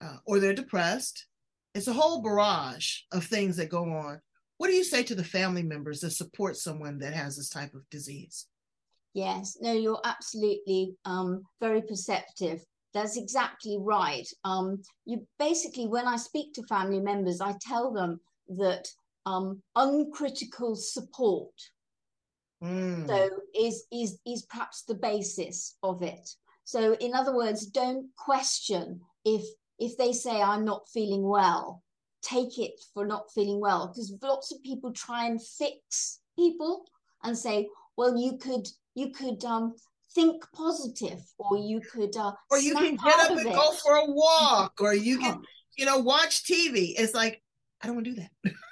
uh, 0.00 0.16
or 0.26 0.38
they're 0.38 0.54
depressed. 0.54 1.26
It's 1.74 1.88
a 1.88 1.92
whole 1.92 2.22
barrage 2.22 3.00
of 3.12 3.24
things 3.24 3.56
that 3.56 3.68
go 3.68 3.84
on. 3.84 4.20
What 4.58 4.68
do 4.68 4.74
you 4.74 4.84
say 4.84 5.02
to 5.04 5.14
the 5.14 5.24
family 5.24 5.62
members 5.62 6.00
that 6.00 6.10
support 6.10 6.56
someone 6.56 6.98
that 6.98 7.14
has 7.14 7.36
this 7.36 7.48
type 7.48 7.74
of 7.74 7.88
disease? 7.90 8.46
Yes, 9.14 9.56
no, 9.60 9.72
you're 9.72 10.00
absolutely 10.04 10.94
um, 11.04 11.42
very 11.60 11.82
perceptive. 11.82 12.62
That's 12.92 13.16
exactly 13.16 13.76
right. 13.80 14.26
Um, 14.44 14.82
you 15.06 15.26
basically, 15.38 15.86
when 15.86 16.06
I 16.06 16.16
speak 16.16 16.54
to 16.54 16.62
family 16.64 17.00
members, 17.00 17.40
I 17.40 17.54
tell 17.60 17.92
them 17.92 18.20
that 18.48 18.88
um, 19.26 19.62
uncritical 19.76 20.74
support 20.74 21.52
mm. 22.62 23.06
so 23.06 23.30
is 23.54 23.84
is 23.92 24.18
is 24.26 24.42
perhaps 24.42 24.82
the 24.82 24.94
basis 24.94 25.76
of 25.82 26.02
it. 26.02 26.28
So, 26.64 26.94
in 26.94 27.14
other 27.14 27.34
words, 27.34 27.66
don't 27.66 28.06
question 28.16 29.00
if 29.24 29.44
if 29.78 29.96
they 29.96 30.12
say 30.12 30.40
I'm 30.40 30.64
not 30.64 30.88
feeling 30.92 31.22
well. 31.22 31.82
Take 32.22 32.58
it 32.58 32.78
for 32.92 33.06
not 33.06 33.32
feeling 33.32 33.60
well 33.60 33.88
because 33.88 34.12
lots 34.22 34.52
of 34.52 34.62
people 34.62 34.92
try 34.92 35.26
and 35.26 35.42
fix 35.42 36.20
people 36.36 36.84
and 37.22 37.36
say, 37.36 37.68
well, 37.96 38.16
you 38.16 38.36
could 38.36 38.68
you 38.94 39.10
could 39.10 39.44
um, 39.44 39.74
think 40.14 40.42
positive 40.52 41.20
or 41.38 41.56
you 41.56 41.80
could 41.80 42.16
uh, 42.16 42.32
or 42.50 42.58
you 42.58 42.74
can 42.74 42.96
get 42.96 43.20
up 43.20 43.30
and 43.30 43.46
it. 43.46 43.54
go 43.54 43.72
for 43.72 43.96
a 43.96 44.06
walk 44.06 44.74
or 44.80 44.94
you 44.94 45.18
can 45.18 45.40
you 45.76 45.86
know 45.86 45.98
watch 45.98 46.42
tv 46.44 46.94
it's 46.98 47.14
like 47.14 47.40
i 47.80 47.86
don't 47.86 47.96
want 47.96 48.06
to 48.06 48.12
do 48.12 48.20
that. 48.20 48.54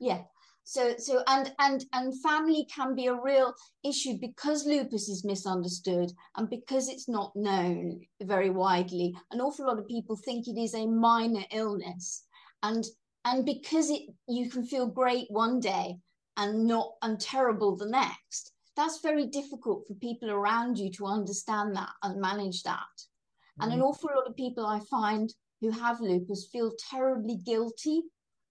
Yeah. 0.00 0.22
So 0.64 0.94
so 0.98 1.22
and 1.26 1.52
and 1.58 1.84
and 1.92 2.22
family 2.22 2.66
can 2.74 2.94
be 2.94 3.06
a 3.06 3.14
real 3.14 3.54
issue 3.84 4.16
because 4.20 4.66
lupus 4.66 5.08
is 5.08 5.24
misunderstood 5.24 6.10
and 6.36 6.48
because 6.48 6.88
it's 6.88 7.08
not 7.08 7.32
known 7.36 8.00
very 8.22 8.50
widely. 8.50 9.14
An 9.30 9.40
awful 9.40 9.66
lot 9.66 9.78
of 9.78 9.88
people 9.88 10.16
think 10.16 10.48
it 10.48 10.58
is 10.58 10.74
a 10.74 10.86
minor 10.86 11.44
illness 11.52 12.24
and 12.62 12.84
and 13.24 13.44
because 13.44 13.90
it 13.90 14.02
you 14.26 14.48
can 14.48 14.64
feel 14.64 14.86
great 14.86 15.26
one 15.28 15.60
day 15.60 15.96
and 16.36 16.66
not 16.66 16.92
and 17.02 17.20
terrible 17.20 17.76
the 17.76 17.86
next 17.86 18.52
that's 18.76 19.00
very 19.00 19.26
difficult 19.26 19.86
for 19.86 19.94
people 19.94 20.30
around 20.30 20.78
you 20.78 20.90
to 20.92 21.06
understand 21.06 21.76
that 21.76 21.90
and 22.02 22.20
manage 22.20 22.62
that. 22.62 22.78
Mm-hmm. 22.78 23.62
And 23.62 23.72
an 23.72 23.78
mm-hmm. 23.78 23.88
awful 23.88 24.10
lot 24.14 24.26
of 24.26 24.36
people 24.36 24.66
I 24.66 24.80
find 24.90 25.32
who 25.60 25.70
have 25.70 26.00
lupus 26.00 26.48
feel 26.50 26.72
terribly 26.90 27.36
guilty. 27.44 28.02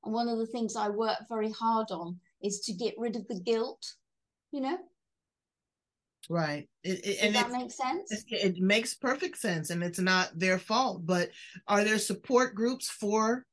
And 0.03 0.13
one 0.13 0.27
of 0.27 0.38
the 0.38 0.47
things 0.47 0.75
I 0.75 0.89
work 0.89 1.17
very 1.27 1.51
hard 1.51 1.88
on 1.91 2.19
is 2.41 2.60
to 2.62 2.73
get 2.73 2.95
rid 2.97 3.15
of 3.15 3.27
the 3.27 3.39
guilt, 3.39 3.86
you 4.51 4.62
know? 4.62 4.77
Right. 6.29 6.69
It, 6.84 7.05
it, 7.05 7.05
Does 7.05 7.17
and 7.23 7.36
that 7.36 7.47
it, 7.47 7.51
make 7.51 7.71
sense? 7.71 8.12
it, 8.12 8.23
it 8.29 8.58
makes 8.60 8.93
perfect 8.93 9.38
sense, 9.38 9.71
and 9.71 9.84
it's 9.84 9.99
not 9.99 10.38
their 10.38 10.60
fault. 10.60 11.05
But 11.05 11.32
are 11.67 11.84
there 11.84 11.97
support 11.97 12.53
groups 12.53 12.88
for 12.88 13.45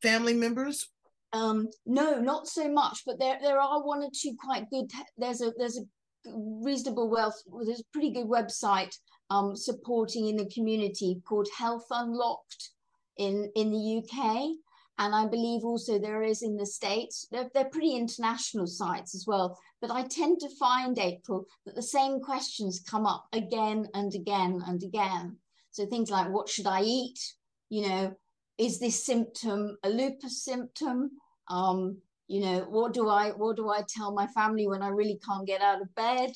family 0.00 0.34
members? 0.34 0.88
Um, 1.32 1.68
no, 1.84 2.18
not 2.20 2.48
so 2.48 2.70
much, 2.70 3.02
but 3.04 3.18
there 3.18 3.38
there 3.42 3.60
are 3.60 3.84
one 3.84 4.02
or 4.02 4.10
two 4.14 4.34
quite 4.38 4.70
good. 4.70 4.90
There's 5.16 5.42
a 5.42 5.52
there's 5.58 5.78
a 5.78 5.82
reasonable 6.26 7.10
wealth. 7.10 7.40
There's 7.64 7.80
a 7.80 7.92
pretty 7.92 8.10
good 8.10 8.26
website 8.26 8.94
um, 9.30 9.54
supporting 9.54 10.28
in 10.28 10.36
the 10.36 10.48
community 10.48 11.20
called 11.28 11.48
Health 11.56 11.86
Unlocked 11.90 12.70
in 13.18 13.50
in 13.54 13.70
the 13.70 13.98
UK, 13.98 14.56
and 14.98 15.14
I 15.14 15.26
believe 15.26 15.64
also 15.64 15.98
there 15.98 16.22
is 16.22 16.42
in 16.42 16.56
the 16.56 16.66
States. 16.66 17.26
They're 17.30 17.50
they're 17.52 17.66
pretty 17.66 17.94
international 17.94 18.66
sites 18.66 19.14
as 19.14 19.24
well. 19.26 19.58
But 19.80 19.90
I 19.90 20.04
tend 20.04 20.40
to 20.40 20.56
find 20.58 20.98
April 20.98 21.46
that 21.66 21.74
the 21.74 21.82
same 21.82 22.20
questions 22.20 22.82
come 22.88 23.06
up 23.06 23.26
again 23.32 23.86
and 23.94 24.14
again 24.14 24.62
and 24.66 24.82
again. 24.82 25.36
So 25.70 25.86
things 25.86 26.10
like 26.10 26.30
what 26.30 26.48
should 26.48 26.66
I 26.66 26.82
eat? 26.82 27.20
You 27.68 27.88
know, 27.88 28.16
is 28.58 28.80
this 28.80 29.04
symptom 29.04 29.78
a 29.84 29.88
lupus 29.88 30.44
symptom? 30.44 31.12
Um, 31.48 31.98
you 32.26 32.40
know, 32.40 32.66
what 32.68 32.92
do 32.92 33.08
I 33.08 33.30
what 33.30 33.56
do 33.56 33.70
I 33.70 33.82
tell 33.88 34.12
my 34.12 34.26
family 34.28 34.66
when 34.66 34.82
I 34.82 34.88
really 34.88 35.20
can't 35.26 35.46
get 35.46 35.62
out 35.62 35.80
of 35.80 35.94
bed? 35.94 36.32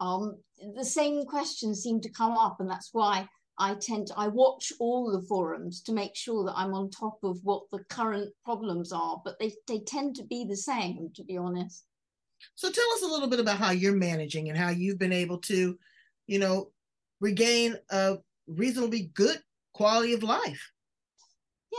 Um, 0.00 0.38
the 0.76 0.84
same 0.84 1.24
questions 1.24 1.82
seem 1.82 2.00
to 2.00 2.10
come 2.10 2.32
up, 2.32 2.56
and 2.60 2.70
that's 2.70 2.90
why 2.92 3.28
I 3.58 3.74
tend 3.74 4.08
to 4.08 4.14
I 4.16 4.28
watch 4.28 4.72
all 4.80 5.12
the 5.12 5.26
forums 5.26 5.82
to 5.82 5.92
make 5.92 6.16
sure 6.16 6.44
that 6.44 6.56
I'm 6.56 6.74
on 6.74 6.90
top 6.90 7.18
of 7.22 7.38
what 7.42 7.64
the 7.72 7.84
current 7.90 8.32
problems 8.44 8.92
are, 8.92 9.20
but 9.24 9.38
they 9.38 9.52
they 9.68 9.80
tend 9.80 10.16
to 10.16 10.24
be 10.24 10.46
the 10.48 10.56
same, 10.56 11.10
to 11.14 11.24
be 11.24 11.36
honest. 11.36 11.84
So 12.54 12.70
tell 12.70 12.90
us 12.94 13.02
a 13.02 13.06
little 13.06 13.28
bit 13.28 13.40
about 13.40 13.58
how 13.58 13.70
you're 13.70 13.96
managing 13.96 14.48
and 14.48 14.58
how 14.58 14.70
you've 14.70 14.98
been 14.98 15.12
able 15.12 15.38
to, 15.38 15.78
you 16.26 16.38
know, 16.38 16.70
regain 17.20 17.76
a 17.90 18.16
reasonably 18.46 19.10
good 19.14 19.40
quality 19.72 20.12
of 20.12 20.22
life. 20.22 20.70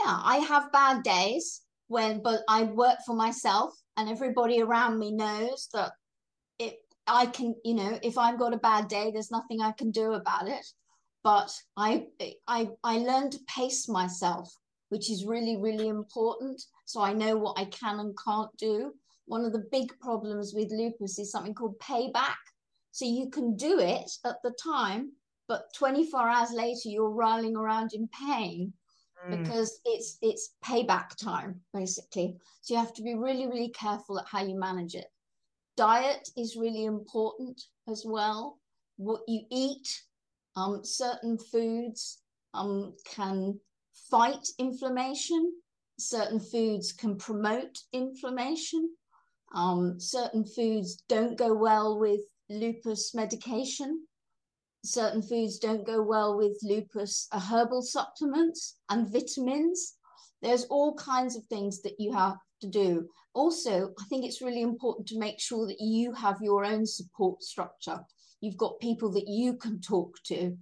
Yeah, 0.04 0.20
I 0.22 0.38
have 0.38 0.72
bad 0.72 1.02
days 1.02 1.62
when, 1.88 2.22
but 2.22 2.40
I 2.48 2.64
work 2.64 2.98
for 3.06 3.14
myself, 3.14 3.72
and 3.96 4.08
everybody 4.08 4.60
around 4.60 4.98
me 4.98 5.12
knows 5.12 5.68
that 5.72 5.92
it. 6.58 6.78
I 7.06 7.26
can, 7.26 7.54
you 7.64 7.74
know, 7.74 7.98
if 8.02 8.18
I've 8.18 8.38
got 8.38 8.52
a 8.52 8.58
bad 8.58 8.88
day, 8.88 9.10
there's 9.12 9.30
nothing 9.30 9.60
I 9.60 9.70
can 9.72 9.92
do 9.92 10.14
about 10.14 10.48
it. 10.48 10.66
But 11.22 11.52
I, 11.76 12.06
I, 12.48 12.70
I 12.82 12.98
learn 12.98 13.30
to 13.30 13.38
pace 13.48 13.88
myself, 13.88 14.52
which 14.88 15.08
is 15.10 15.24
really, 15.24 15.56
really 15.56 15.86
important. 15.88 16.60
So 16.84 17.00
I 17.00 17.12
know 17.12 17.36
what 17.36 17.58
I 17.58 17.66
can 17.66 18.00
and 18.00 18.16
can't 18.24 18.50
do. 18.58 18.92
One 19.26 19.44
of 19.44 19.52
the 19.52 19.66
big 19.70 19.98
problems 20.00 20.52
with 20.52 20.72
lupus 20.72 21.18
is 21.18 21.30
something 21.30 21.54
called 21.54 21.78
payback. 21.78 22.34
So 22.90 23.04
you 23.04 23.30
can 23.30 23.56
do 23.56 23.78
it 23.78 24.10
at 24.24 24.36
the 24.42 24.52
time, 24.62 25.12
but 25.46 25.72
24 25.76 26.28
hours 26.28 26.50
later, 26.52 26.88
you're 26.88 27.10
rolling 27.10 27.56
around 27.56 27.92
in 27.92 28.08
pain 28.08 28.72
Mm. 29.26 29.42
because 29.42 29.80
it's 29.84 30.18
it's 30.22 30.54
payback 30.64 31.16
time 31.16 31.60
basically. 31.72 32.36
So 32.60 32.74
you 32.74 32.80
have 32.80 32.94
to 32.94 33.02
be 33.02 33.14
really 33.14 33.46
really 33.46 33.70
careful 33.70 34.18
at 34.18 34.26
how 34.26 34.42
you 34.42 34.58
manage 34.58 34.94
it. 34.94 35.06
Diet 35.76 36.28
is 36.36 36.56
really 36.56 36.84
important 36.84 37.60
as 37.88 38.04
well. 38.06 38.58
What 38.96 39.22
you 39.26 39.42
eat 39.50 39.88
um, 40.56 40.84
certain 40.84 41.38
foods 41.38 42.22
um, 42.54 42.94
can 43.04 43.60
fight 44.10 44.46
inflammation. 44.58 45.52
Certain 45.98 46.40
foods 46.40 46.92
can 46.92 47.16
promote 47.16 47.78
inflammation. 47.92 48.90
Um, 49.54 50.00
certain 50.00 50.44
foods 50.44 51.02
don't 51.08 51.36
go 51.36 51.54
well 51.54 51.98
with 51.98 52.20
lupus 52.48 53.14
medication 53.14 54.06
certain 54.84 55.22
foods 55.22 55.58
don't 55.58 55.86
go 55.86 56.02
well 56.02 56.36
with 56.36 56.58
lupus 56.62 57.28
uh, 57.32 57.40
herbal 57.40 57.82
supplements 57.82 58.78
and 58.90 59.12
vitamins 59.12 59.94
there's 60.42 60.64
all 60.64 60.94
kinds 60.94 61.36
of 61.36 61.44
things 61.44 61.82
that 61.82 61.94
you 61.98 62.12
have 62.12 62.36
to 62.60 62.68
do 62.68 63.06
also 63.34 63.90
i 64.00 64.04
think 64.04 64.24
it's 64.24 64.42
really 64.42 64.62
important 64.62 65.06
to 65.06 65.18
make 65.18 65.40
sure 65.40 65.66
that 65.66 65.80
you 65.80 66.12
have 66.12 66.36
your 66.40 66.64
own 66.64 66.86
support 66.86 67.42
structure 67.42 67.98
you've 68.40 68.56
got 68.56 68.78
people 68.80 69.10
that 69.10 69.28
you 69.28 69.54
can 69.54 69.80
talk 69.80 70.16
to 70.24 70.56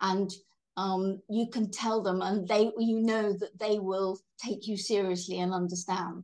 and 0.00 0.30
um, 0.76 1.20
you 1.28 1.48
can 1.48 1.70
tell 1.70 2.00
them 2.02 2.22
and 2.22 2.46
they 2.48 2.70
you 2.78 3.00
know 3.00 3.32
that 3.32 3.58
they 3.58 3.78
will 3.78 4.18
take 4.42 4.66
you 4.66 4.76
seriously 4.76 5.40
and 5.40 5.52
understand 5.52 6.22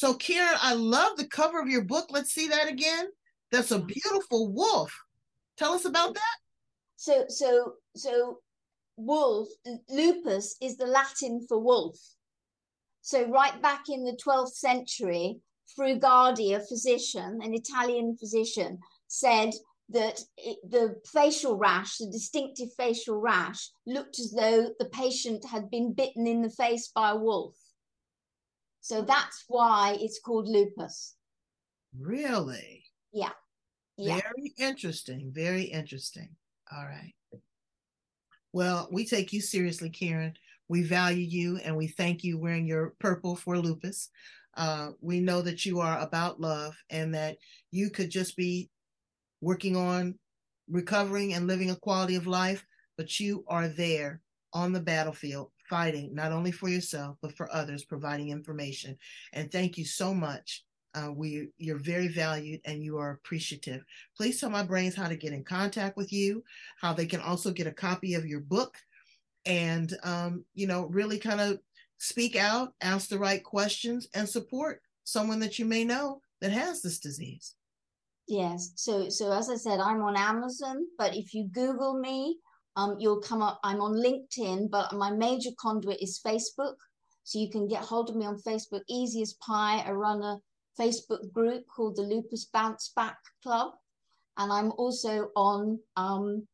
So, 0.00 0.14
Karen, 0.14 0.56
I 0.62 0.72
love 0.72 1.18
the 1.18 1.26
cover 1.26 1.60
of 1.60 1.68
your 1.68 1.84
book. 1.84 2.06
Let's 2.08 2.32
see 2.32 2.48
that 2.48 2.70
again. 2.70 3.08
That's 3.50 3.70
a 3.72 3.78
beautiful 3.78 4.52
wolf. 4.52 4.92
Tell 5.58 5.72
us 5.72 5.84
about 5.84 6.14
that. 6.14 6.36
so 6.96 7.24
so 7.28 7.74
so 7.96 8.40
wolf 8.96 9.48
lupus 9.88 10.56
is 10.60 10.76
the 10.76 10.86
latin 10.86 11.44
for 11.48 11.58
wolf 11.58 11.96
so 13.00 13.26
right 13.28 13.60
back 13.62 13.84
in 13.88 14.04
the 14.04 14.18
12th 14.22 14.52
century 14.52 15.40
frugardi 15.74 16.54
a 16.54 16.60
physician 16.60 17.40
an 17.42 17.54
italian 17.54 18.14
physician 18.18 18.78
said 19.08 19.50
that 19.88 20.20
it, 20.36 20.58
the 20.68 20.94
facial 21.10 21.56
rash 21.56 21.96
the 21.96 22.06
distinctive 22.06 22.68
facial 22.76 23.18
rash 23.18 23.70
looked 23.86 24.18
as 24.18 24.30
though 24.32 24.68
the 24.78 24.90
patient 24.90 25.42
had 25.46 25.70
been 25.70 25.94
bitten 25.94 26.26
in 26.26 26.42
the 26.42 26.50
face 26.50 26.88
by 26.94 27.10
a 27.12 27.16
wolf 27.16 27.56
so 28.82 29.00
that's 29.00 29.44
why 29.48 29.96
it's 30.00 30.20
called 30.20 30.46
lupus 30.46 31.16
Really? 31.98 32.79
Yeah 33.12 33.32
yeah 33.96 34.20
Very 34.20 34.54
interesting. 34.58 35.30
Very 35.34 35.62
interesting. 35.62 36.30
All 36.72 36.84
right. 36.84 37.14
Well, 38.52 38.88
we 38.90 39.06
take 39.06 39.32
you 39.32 39.40
seriously, 39.40 39.90
Karen. 39.90 40.34
We 40.68 40.82
value 40.82 41.26
you 41.26 41.58
and 41.58 41.76
we 41.76 41.88
thank 41.88 42.24
you 42.24 42.38
wearing 42.38 42.66
your 42.66 42.94
purple 42.98 43.36
for 43.36 43.58
lupus. 43.58 44.08
Uh, 44.56 44.90
we 45.00 45.20
know 45.20 45.42
that 45.42 45.64
you 45.64 45.80
are 45.80 45.98
about 46.00 46.40
love 46.40 46.76
and 46.90 47.14
that 47.14 47.36
you 47.70 47.90
could 47.90 48.10
just 48.10 48.36
be 48.36 48.70
working 49.40 49.76
on 49.76 50.18
recovering 50.68 51.34
and 51.34 51.46
living 51.46 51.70
a 51.70 51.76
quality 51.76 52.16
of 52.16 52.26
life, 52.26 52.64
but 52.96 53.20
you 53.20 53.44
are 53.48 53.68
there 53.68 54.20
on 54.52 54.72
the 54.72 54.80
battlefield 54.80 55.50
fighting 55.68 56.12
not 56.12 56.32
only 56.32 56.50
for 56.50 56.68
yourself 56.68 57.16
but 57.22 57.36
for 57.36 57.52
others, 57.54 57.84
providing 57.84 58.30
information. 58.30 58.96
And 59.32 59.50
thank 59.50 59.78
you 59.78 59.84
so 59.84 60.12
much. 60.12 60.64
Uh, 60.94 61.12
we 61.12 61.48
you're 61.58 61.78
very 61.78 62.08
valued 62.08 62.60
and 62.64 62.82
you 62.82 62.98
are 62.98 63.12
appreciative. 63.12 63.82
Please 64.16 64.40
tell 64.40 64.50
my 64.50 64.62
brains 64.62 64.94
how 64.94 65.08
to 65.08 65.16
get 65.16 65.32
in 65.32 65.44
contact 65.44 65.96
with 65.96 66.12
you, 66.12 66.42
how 66.80 66.92
they 66.92 67.06
can 67.06 67.20
also 67.20 67.52
get 67.52 67.66
a 67.66 67.72
copy 67.72 68.14
of 68.14 68.26
your 68.26 68.40
book, 68.40 68.76
and 69.46 69.96
um, 70.02 70.44
you 70.54 70.66
know 70.66 70.86
really 70.86 71.18
kind 71.18 71.40
of 71.40 71.60
speak 71.98 72.34
out, 72.34 72.72
ask 72.80 73.08
the 73.08 73.18
right 73.18 73.42
questions, 73.44 74.08
and 74.14 74.28
support 74.28 74.80
someone 75.04 75.38
that 75.40 75.58
you 75.58 75.64
may 75.64 75.84
know 75.84 76.20
that 76.40 76.50
has 76.50 76.82
this 76.82 76.98
disease. 76.98 77.54
Yes. 78.26 78.72
So 78.76 79.08
so 79.08 79.32
as 79.32 79.48
I 79.48 79.56
said, 79.56 79.80
I'm 79.80 80.02
on 80.02 80.16
Amazon, 80.16 80.86
but 80.98 81.14
if 81.14 81.34
you 81.34 81.48
Google 81.52 81.98
me, 81.98 82.38
um, 82.76 82.96
you'll 82.98 83.20
come 83.20 83.42
up. 83.42 83.60
I'm 83.64 83.80
on 83.80 83.94
LinkedIn, 83.94 84.70
but 84.70 84.92
my 84.92 85.10
major 85.10 85.50
conduit 85.60 86.00
is 86.00 86.20
Facebook. 86.24 86.74
So 87.24 87.38
you 87.38 87.50
can 87.50 87.68
get 87.68 87.82
hold 87.82 88.10
of 88.10 88.16
me 88.16 88.26
on 88.26 88.38
Facebook, 88.38 88.80
easy 88.88 89.22
as 89.22 89.34
pie. 89.34 89.84
A 89.86 89.94
Facebook 90.78 91.32
group 91.32 91.64
called 91.66 91.96
the 91.96 92.02
Lupus 92.02 92.46
Bounce 92.46 92.92
Back 92.94 93.18
Club, 93.42 93.72
and 94.38 94.52
I'm 94.52 94.72
also 94.72 95.30
on 95.36 95.78
um, 95.96 96.46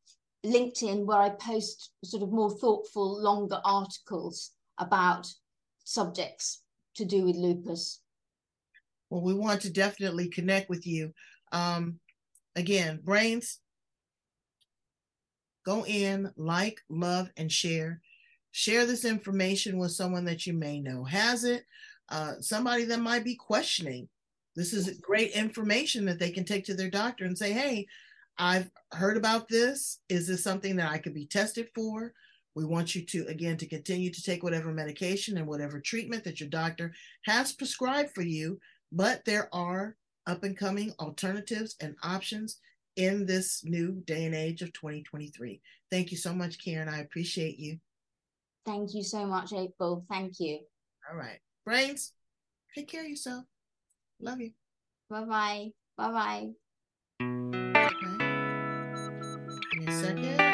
LinkedIn 0.45 1.05
where 1.05 1.19
I 1.19 1.31
post 1.31 1.93
sort 2.05 2.23
of 2.23 2.33
more 2.33 2.51
thoughtful, 2.51 3.21
longer 3.23 3.61
articles 3.65 4.53
about 4.79 5.27
subjects 5.85 6.63
to 6.97 7.05
do 7.05 7.25
with 7.25 7.37
lupus. 7.37 8.01
Well, 9.11 9.23
we 9.23 9.35
want 9.35 9.63
to 9.63 9.71
definitely 9.71 10.29
connect 10.29 10.69
with 10.69 10.87
you. 10.87 11.13
Um, 11.53 12.01
again, 12.57 13.01
brains, 13.05 13.61
go 15.65 15.85
in, 15.87 16.33
like, 16.37 16.81
love, 16.89 17.31
and 17.37 17.51
share. 17.51 18.01
Share 18.53 18.87
this 18.87 19.05
information 19.05 19.79
with 19.79 19.93
someone 19.93 20.25
that 20.25 20.47
you 20.47 20.55
may 20.55 20.81
know 20.81 21.05
has 21.05 21.45
it, 21.45 21.65
uh, 22.09 22.35
somebody 22.41 22.85
that 22.85 23.01
might 23.01 23.25
be 23.25 23.35
questioning. 23.35 24.09
This 24.55 24.73
is 24.73 24.99
great 25.01 25.33
information 25.33 26.05
that 26.07 26.19
they 26.19 26.31
can 26.31 26.45
take 26.45 26.65
to 26.65 26.75
their 26.75 26.91
doctor 26.91 27.25
and 27.25 27.37
say, 27.37 27.53
hey, 27.53 27.87
I've 28.39 28.71
heard 28.93 29.17
about 29.17 29.49
this. 29.49 30.01
Is 30.09 30.27
this 30.27 30.43
something 30.43 30.77
that 30.77 30.91
I 30.91 30.99
could 30.99 31.15
be 31.15 31.27
tested 31.27 31.69
for? 31.75 32.13
We 32.55 32.65
want 32.65 32.95
you 32.95 33.05
to, 33.05 33.27
again, 33.27 33.59
to 33.59 33.67
continue 33.67 34.11
to 34.11 34.23
take 34.23 34.43
whatever 34.43 34.73
medication 34.73 35.37
and 35.37 35.47
whatever 35.47 35.79
treatment 35.79 36.25
that 36.25 36.41
your 36.41 36.49
doctor 36.49 36.93
has 37.25 37.53
prescribed 37.53 38.15
for 38.15 38.23
you. 38.23 38.59
But 38.93 39.25
there 39.27 39.55
are 39.55 39.97
up 40.27 40.43
and 40.43 40.57
coming 40.57 40.93
alternatives 40.99 41.77
and 41.81 41.97
options 42.03 42.61
in 42.97 43.27
this 43.27 43.63
new 43.65 44.03
day 44.07 44.25
and 44.25 44.35
age 44.35 44.63
of 44.63 44.73
2023. 44.73 45.61
Thank 45.91 46.11
you 46.11 46.17
so 46.17 46.33
much, 46.33 46.63
Karen. 46.63 46.89
I 46.89 47.01
appreciate 47.01 47.59
you. 47.59 47.79
Thank 48.65 48.95
you 48.95 49.03
so 49.03 49.27
much, 49.27 49.53
April. 49.53 50.05
Thank 50.09 50.41
you. 50.41 50.61
All 51.11 51.17
right. 51.17 51.39
Brains, 51.67 52.13
take 52.73 52.87
care 52.87 53.03
of 53.03 53.09
yourself. 53.09 53.45
Love 54.21 54.41
you. 54.41 54.53
Bye 55.11 55.25
bye. 55.25 55.71
Bye 55.99 56.13
bye. 56.13 56.51
Okay. 57.21 58.07
In 59.73 59.89
a 59.89 59.93
second. 59.93 60.46